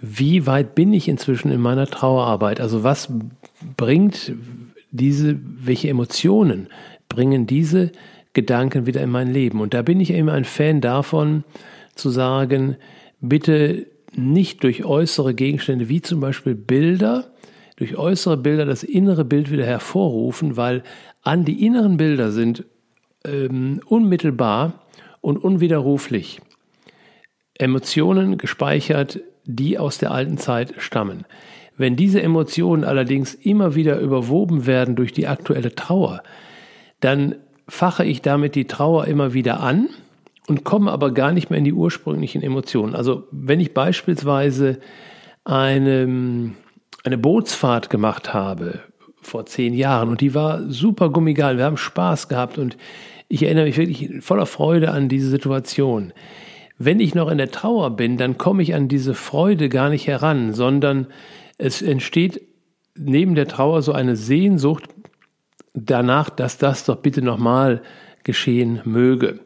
wie 0.00 0.46
weit 0.46 0.74
bin 0.74 0.92
ich 0.92 1.08
inzwischen 1.08 1.50
in 1.50 1.60
meiner 1.60 1.86
Trauerarbeit? 1.86 2.60
Also 2.60 2.84
was 2.84 3.12
bringt 3.76 4.32
diese, 4.90 5.38
welche 5.42 5.88
Emotionen 5.88 6.68
bringen 7.08 7.46
diese 7.46 7.90
Gedanken 8.32 8.86
wieder 8.86 9.02
in 9.02 9.10
mein 9.10 9.32
Leben? 9.32 9.60
Und 9.60 9.74
da 9.74 9.82
bin 9.82 10.00
ich 10.00 10.12
eben 10.12 10.28
ein 10.28 10.44
Fan 10.44 10.80
davon, 10.80 11.44
zu 11.96 12.10
sagen, 12.10 12.76
bitte 13.20 13.86
nicht 14.14 14.62
durch 14.62 14.84
äußere 14.84 15.34
Gegenstände 15.34 15.88
wie 15.88 16.00
zum 16.00 16.20
Beispiel 16.20 16.54
Bilder, 16.54 17.32
durch 17.76 17.96
äußere 17.96 18.36
Bilder 18.36 18.64
das 18.64 18.84
innere 18.84 19.24
Bild 19.24 19.50
wieder 19.50 19.66
hervorrufen, 19.66 20.56
weil 20.56 20.84
an 21.22 21.44
die 21.44 21.64
inneren 21.66 21.96
Bilder 21.96 22.30
sind 22.30 22.64
ähm, 23.24 23.80
unmittelbar 23.86 24.84
und 25.20 25.38
unwiderruflich 25.38 26.40
Emotionen 27.58 28.38
gespeichert, 28.38 29.20
die 29.44 29.78
aus 29.78 29.98
der 29.98 30.12
alten 30.12 30.38
Zeit 30.38 30.74
stammen. 30.78 31.24
Wenn 31.76 31.96
diese 31.96 32.22
Emotionen 32.22 32.84
allerdings 32.84 33.34
immer 33.34 33.74
wieder 33.74 34.00
überwoben 34.00 34.66
werden 34.66 34.96
durch 34.96 35.12
die 35.12 35.26
aktuelle 35.26 35.74
Trauer, 35.74 36.22
dann 37.00 37.36
fache 37.68 38.04
ich 38.04 38.22
damit 38.22 38.54
die 38.54 38.66
Trauer 38.66 39.06
immer 39.06 39.34
wieder 39.34 39.60
an 39.60 39.88
und 40.48 40.64
komme 40.64 40.90
aber 40.90 41.12
gar 41.12 41.32
nicht 41.32 41.50
mehr 41.50 41.58
in 41.58 41.64
die 41.64 41.72
ursprünglichen 41.72 42.42
Emotionen. 42.42 42.96
Also 42.96 43.28
wenn 43.30 43.60
ich 43.60 43.74
beispielsweise 43.74 44.78
eine, 45.44 46.52
eine 47.04 47.18
Bootsfahrt 47.18 47.90
gemacht 47.90 48.32
habe 48.32 48.80
vor 49.20 49.46
zehn 49.46 49.74
Jahren 49.74 50.08
und 50.08 50.20
die 50.20 50.34
war 50.34 50.62
super 50.70 51.10
gummigal, 51.10 51.58
wir 51.58 51.64
haben 51.64 51.76
Spaß 51.76 52.28
gehabt 52.28 52.58
und 52.58 52.76
ich 53.28 53.42
erinnere 53.42 53.66
mich 53.66 53.76
wirklich 53.76 54.24
voller 54.24 54.46
Freude 54.46 54.90
an 54.90 55.08
diese 55.08 55.28
Situation. 55.28 56.12
Wenn 56.78 57.00
ich 57.00 57.14
noch 57.14 57.28
in 57.28 57.38
der 57.38 57.50
Trauer 57.50 57.90
bin, 57.90 58.16
dann 58.16 58.38
komme 58.38 58.62
ich 58.62 58.74
an 58.74 58.88
diese 58.88 59.14
Freude 59.14 59.68
gar 59.68 59.90
nicht 59.90 60.06
heran, 60.06 60.54
sondern 60.54 61.08
es 61.58 61.82
entsteht 61.82 62.40
neben 62.94 63.34
der 63.34 63.48
Trauer 63.48 63.82
so 63.82 63.92
eine 63.92 64.16
Sehnsucht 64.16 64.84
danach, 65.74 66.30
dass 66.30 66.58
das 66.58 66.84
doch 66.84 66.96
bitte 66.96 67.22
nochmal 67.22 67.82
geschehen 68.22 68.80
möge. 68.84 69.40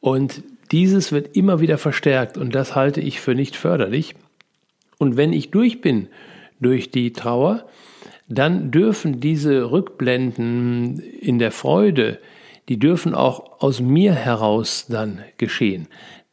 Und 0.00 0.42
dieses 0.70 1.12
wird 1.12 1.36
immer 1.36 1.60
wieder 1.60 1.78
verstärkt 1.78 2.36
und 2.36 2.54
das 2.54 2.74
halte 2.74 3.00
ich 3.00 3.20
für 3.20 3.34
nicht 3.34 3.56
förderlich. 3.56 4.14
Und 4.98 5.16
wenn 5.16 5.32
ich 5.32 5.50
durch 5.50 5.80
bin 5.80 6.08
durch 6.60 6.90
die 6.90 7.12
Trauer, 7.12 7.66
dann 8.28 8.70
dürfen 8.70 9.20
diese 9.20 9.70
Rückblenden 9.70 10.98
in 10.98 11.38
der 11.38 11.52
Freude, 11.52 12.18
die 12.68 12.78
dürfen 12.78 13.14
auch 13.14 13.62
aus 13.62 13.80
mir 13.80 14.12
heraus 14.12 14.86
dann 14.88 15.20
geschehen. 15.38 15.88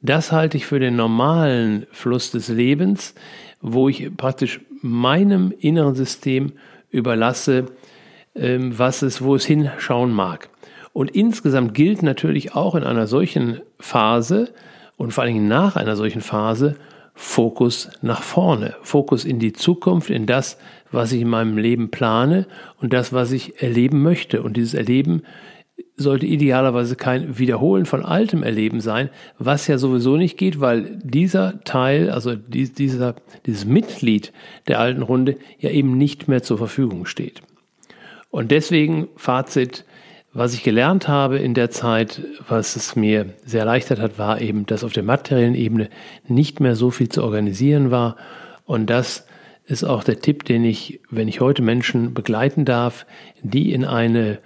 Das 0.06 0.32
halte 0.32 0.56
ich 0.58 0.68
für 0.68 0.80
den 0.80 0.96
normalen 0.96 1.88
Fluss 1.91 2.30
des 2.30 2.48
Lebens, 2.48 3.15
wo 3.62 3.89
ich 3.89 4.15
praktisch 4.15 4.62
meinem 4.82 5.52
inneren 5.60 5.96
System 5.96 6.54
überlasse, 6.91 7.65
ähm, 8.36 8.78
was 8.78 9.02
es, 9.02 9.24
wo 9.24 9.36
es 9.36 9.46
hinschauen 9.46 10.13
mag. 10.13 10.50
Und 10.94 11.10
insgesamt 11.12 11.74
gilt 11.74 12.04
natürlich 12.04 12.54
auch 12.54 12.76
in 12.76 12.84
einer 12.84 13.08
solchen 13.08 13.62
Phase 13.80 14.54
und 14.96 15.12
vor 15.12 15.26
Dingen 15.26 15.48
nach 15.48 15.76
einer 15.76 15.96
solchen 15.96 16.22
Phase 16.22 16.76
Fokus 17.15 17.89
nach 18.02 18.22
vorne, 18.22 18.76
Fokus 18.82 19.26
in 19.26 19.39
die 19.39 19.54
Zukunft, 19.54 20.10
in 20.10 20.26
das, 20.26 20.58
was 20.91 21.13
ich 21.13 21.22
in 21.22 21.30
meinem 21.30 21.58
Leben 21.58 21.90
plane 21.90 22.46
und 22.79 22.94
das, 22.94 23.12
was 23.13 23.32
ich 23.32 23.62
erleben 23.63 24.04
möchte. 24.04 24.44
Und 24.44 24.58
dieses 24.58 24.73
Erleben 24.73 25.23
sollte 25.98 26.25
idealerweise 26.25 26.96
kein 26.96 27.37
Wiederholen 27.37 27.85
von 27.85 28.04
altem 28.04 28.43
Erleben 28.43 28.81
sein, 28.81 29.10
was 29.39 29.67
ja 29.67 29.77
sowieso 29.77 30.17
nicht 30.17 30.37
geht, 30.37 30.60
weil 30.60 31.00
dieser 31.04 31.63
Teil, 31.63 32.10
also 32.10 32.35
dieser, 32.35 33.15
dieses 33.46 33.65
Mitglied 33.65 34.33
der 34.67 34.79
alten 34.79 35.02
Runde 35.02 35.37
ja 35.60 35.69
eben 35.69 35.98
nicht 35.98 36.27
mehr 36.27 36.43
zur 36.43 36.58
Verfügung 36.58 37.06
steht. 37.06 37.41
Und 38.29 38.52
deswegen 38.52 39.08
Fazit, 39.15 39.85
Was 40.37 40.54
ich 40.54 40.63
gelernt 40.63 41.08
habe 41.08 41.37
in 41.37 41.54
der 41.54 41.71
Zeit, 41.71 42.21
was 42.50 42.75
es 42.75 42.98
mir 42.98 43.27
sehr 43.46 43.62
erleichtert 43.62 44.02
hat, 44.02 44.19
war 44.19 44.41
eben, 44.41 44.65
dass 44.65 44.83
auf 44.83 44.91
der 44.91 45.02
materiellen 45.02 45.56
Ebene 45.56 45.89
nicht 46.27 46.60
mehr 46.60 46.75
so 46.75 46.91
viel 46.91 47.08
zu 47.08 47.23
organisieren 47.23 47.89
war. 47.89 48.17
Und 48.65 48.89
das 48.89 49.25
ist 49.65 49.85
auch 49.85 50.04
der 50.04 50.19
Tipp, 50.19 50.43
den 50.43 50.65
ich, 50.65 51.00
wenn 51.10 51.29
ich 51.29 51.39
heute 51.39 51.62
Menschen 51.62 52.13
begleiten 52.13 52.65
darf, 52.65 53.06
die 53.43 53.71
in 53.71 53.85
eine 53.85 54.39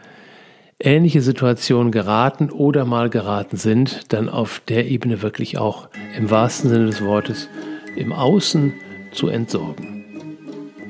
ähnliche 0.79 1.21
Situation 1.21 1.91
geraten 1.91 2.49
oder 2.49 2.85
mal 2.85 3.09
geraten 3.09 3.57
sind, 3.57 4.13
dann 4.13 4.29
auf 4.29 4.61
der 4.67 4.87
Ebene 4.87 5.21
wirklich 5.21 5.57
auch 5.57 5.89
im 6.17 6.29
wahrsten 6.31 6.69
Sinne 6.69 6.85
des 6.85 7.03
Wortes 7.03 7.49
im 7.95 8.13
Außen 8.13 8.73
zu 9.11 9.27
entsorgen. 9.27 10.05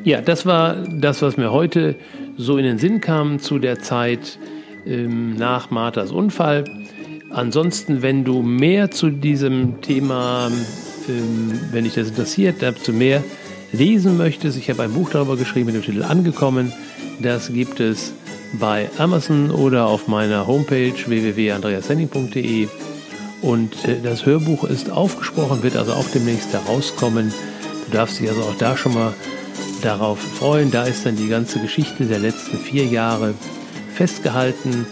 Ja, 0.03 0.21
das 0.21 0.45
war 0.45 0.75
das, 0.75 1.21
was 1.21 1.37
mir 1.37 1.51
heute 1.51 1.95
so 2.37 2.57
in 2.57 2.65
den 2.65 2.77
Sinn 2.77 3.01
kam 3.01 3.39
zu 3.39 3.59
der 3.59 3.79
Zeit 3.79 4.39
ähm, 4.85 5.35
nach 5.35 5.71
Marthas 5.71 6.11
Unfall. 6.11 6.63
Ansonsten, 7.31 8.01
wenn 8.01 8.23
du 8.23 8.41
mehr 8.41 8.91
zu 8.91 9.09
diesem 9.09 9.81
Thema, 9.81 10.49
ähm, 11.09 11.59
wenn 11.71 11.83
dich 11.83 11.95
das 11.95 12.09
interessiert, 12.09 12.57
dazu 12.61 12.93
mehr 12.93 13.23
lesen 13.71 14.17
möchtest, 14.17 14.57
ich 14.57 14.69
habe 14.69 14.83
ein 14.83 14.93
Buch 14.93 15.09
darüber 15.09 15.35
geschrieben 15.35 15.67
mit 15.67 15.75
dem 15.75 15.83
Titel 15.83 16.03
Angekommen. 16.03 16.71
Das 17.21 17.51
gibt 17.51 17.79
es 17.79 18.13
bei 18.53 18.89
Amazon 18.97 19.51
oder 19.51 19.87
auf 19.87 20.07
meiner 20.07 20.47
Homepage 20.47 20.93
www.andreashenning.de. 21.05 22.67
Und 23.41 23.85
äh, 23.85 24.01
das 24.01 24.25
Hörbuch 24.25 24.63
ist 24.63 24.91
aufgesprochen, 24.91 25.63
wird 25.63 25.77
also 25.77 25.93
auch 25.93 26.07
demnächst 26.13 26.51
herauskommen. 26.53 27.33
Du 27.85 27.95
darfst 27.95 28.19
dich 28.19 28.29
also 28.29 28.41
auch 28.41 28.55
da 28.57 28.75
schon 28.75 28.93
mal 28.93 29.13
darauf 29.81 30.19
freuen. 30.19 30.71
Da 30.71 30.83
ist 30.83 31.05
dann 31.05 31.15
die 31.15 31.27
ganze 31.27 31.59
Geschichte 31.59 32.05
der 32.05 32.19
letzten 32.19 32.57
vier 32.57 32.85
Jahre 32.85 33.33
festgehalten. 33.93 34.85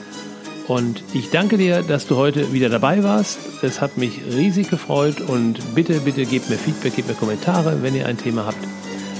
Und 0.68 1.02
ich 1.14 1.30
danke 1.30 1.58
dir, 1.58 1.82
dass 1.82 2.08
du 2.08 2.18
heute 2.18 2.52
wieder 2.52 2.70
dabei 2.70 3.04
warst. 3.04 3.40
Es 3.62 3.80
hat 3.80 3.98
mich 3.98 4.20
riesig 4.34 4.70
gefreut 4.70 5.22
und 5.22 5.76
bitte, 5.76 6.02
bitte 6.02 6.26
gebt 6.26 6.50
mir 6.50 6.58
Feedback, 6.58 6.96
gebt 6.96 7.08
mir 7.08 7.14
Kommentare, 7.14 7.82
wenn 7.82 7.96
ihr 7.96 8.06
ein 8.06 8.18
Thema 8.18 8.46
habt. 8.46 8.58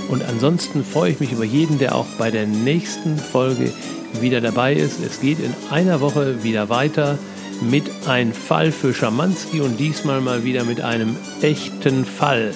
Und 0.10 0.24
ansonsten 0.24 0.84
freue 0.84 1.12
ich 1.12 1.20
mich 1.20 1.32
über 1.32 1.44
jeden, 1.44 1.80
der 1.80 1.96
auch 1.96 2.06
bei 2.18 2.32
der 2.32 2.48
nächsten 2.48 3.18
Folge 3.18 3.72
wieder 4.20 4.42
dabei 4.42 4.74
ist. 4.74 5.00
Es 5.04 5.22
geht 5.22 5.40
in 5.40 5.54
einer 5.72 6.02
Woche 6.02 6.44
wieder 6.44 6.70
weiter 6.70 7.18
mit 7.62 7.86
einem 8.08 8.34
Fall 8.34 8.72
für 8.72 8.94
Schamanski 8.94 9.62
und 9.62 9.78
diesmal 9.80 10.22
mal 10.22 10.44
wieder 10.44 10.64
mit 10.64 10.82
einem 10.82 11.16
echten 11.42 12.06
Fall. 12.06 12.54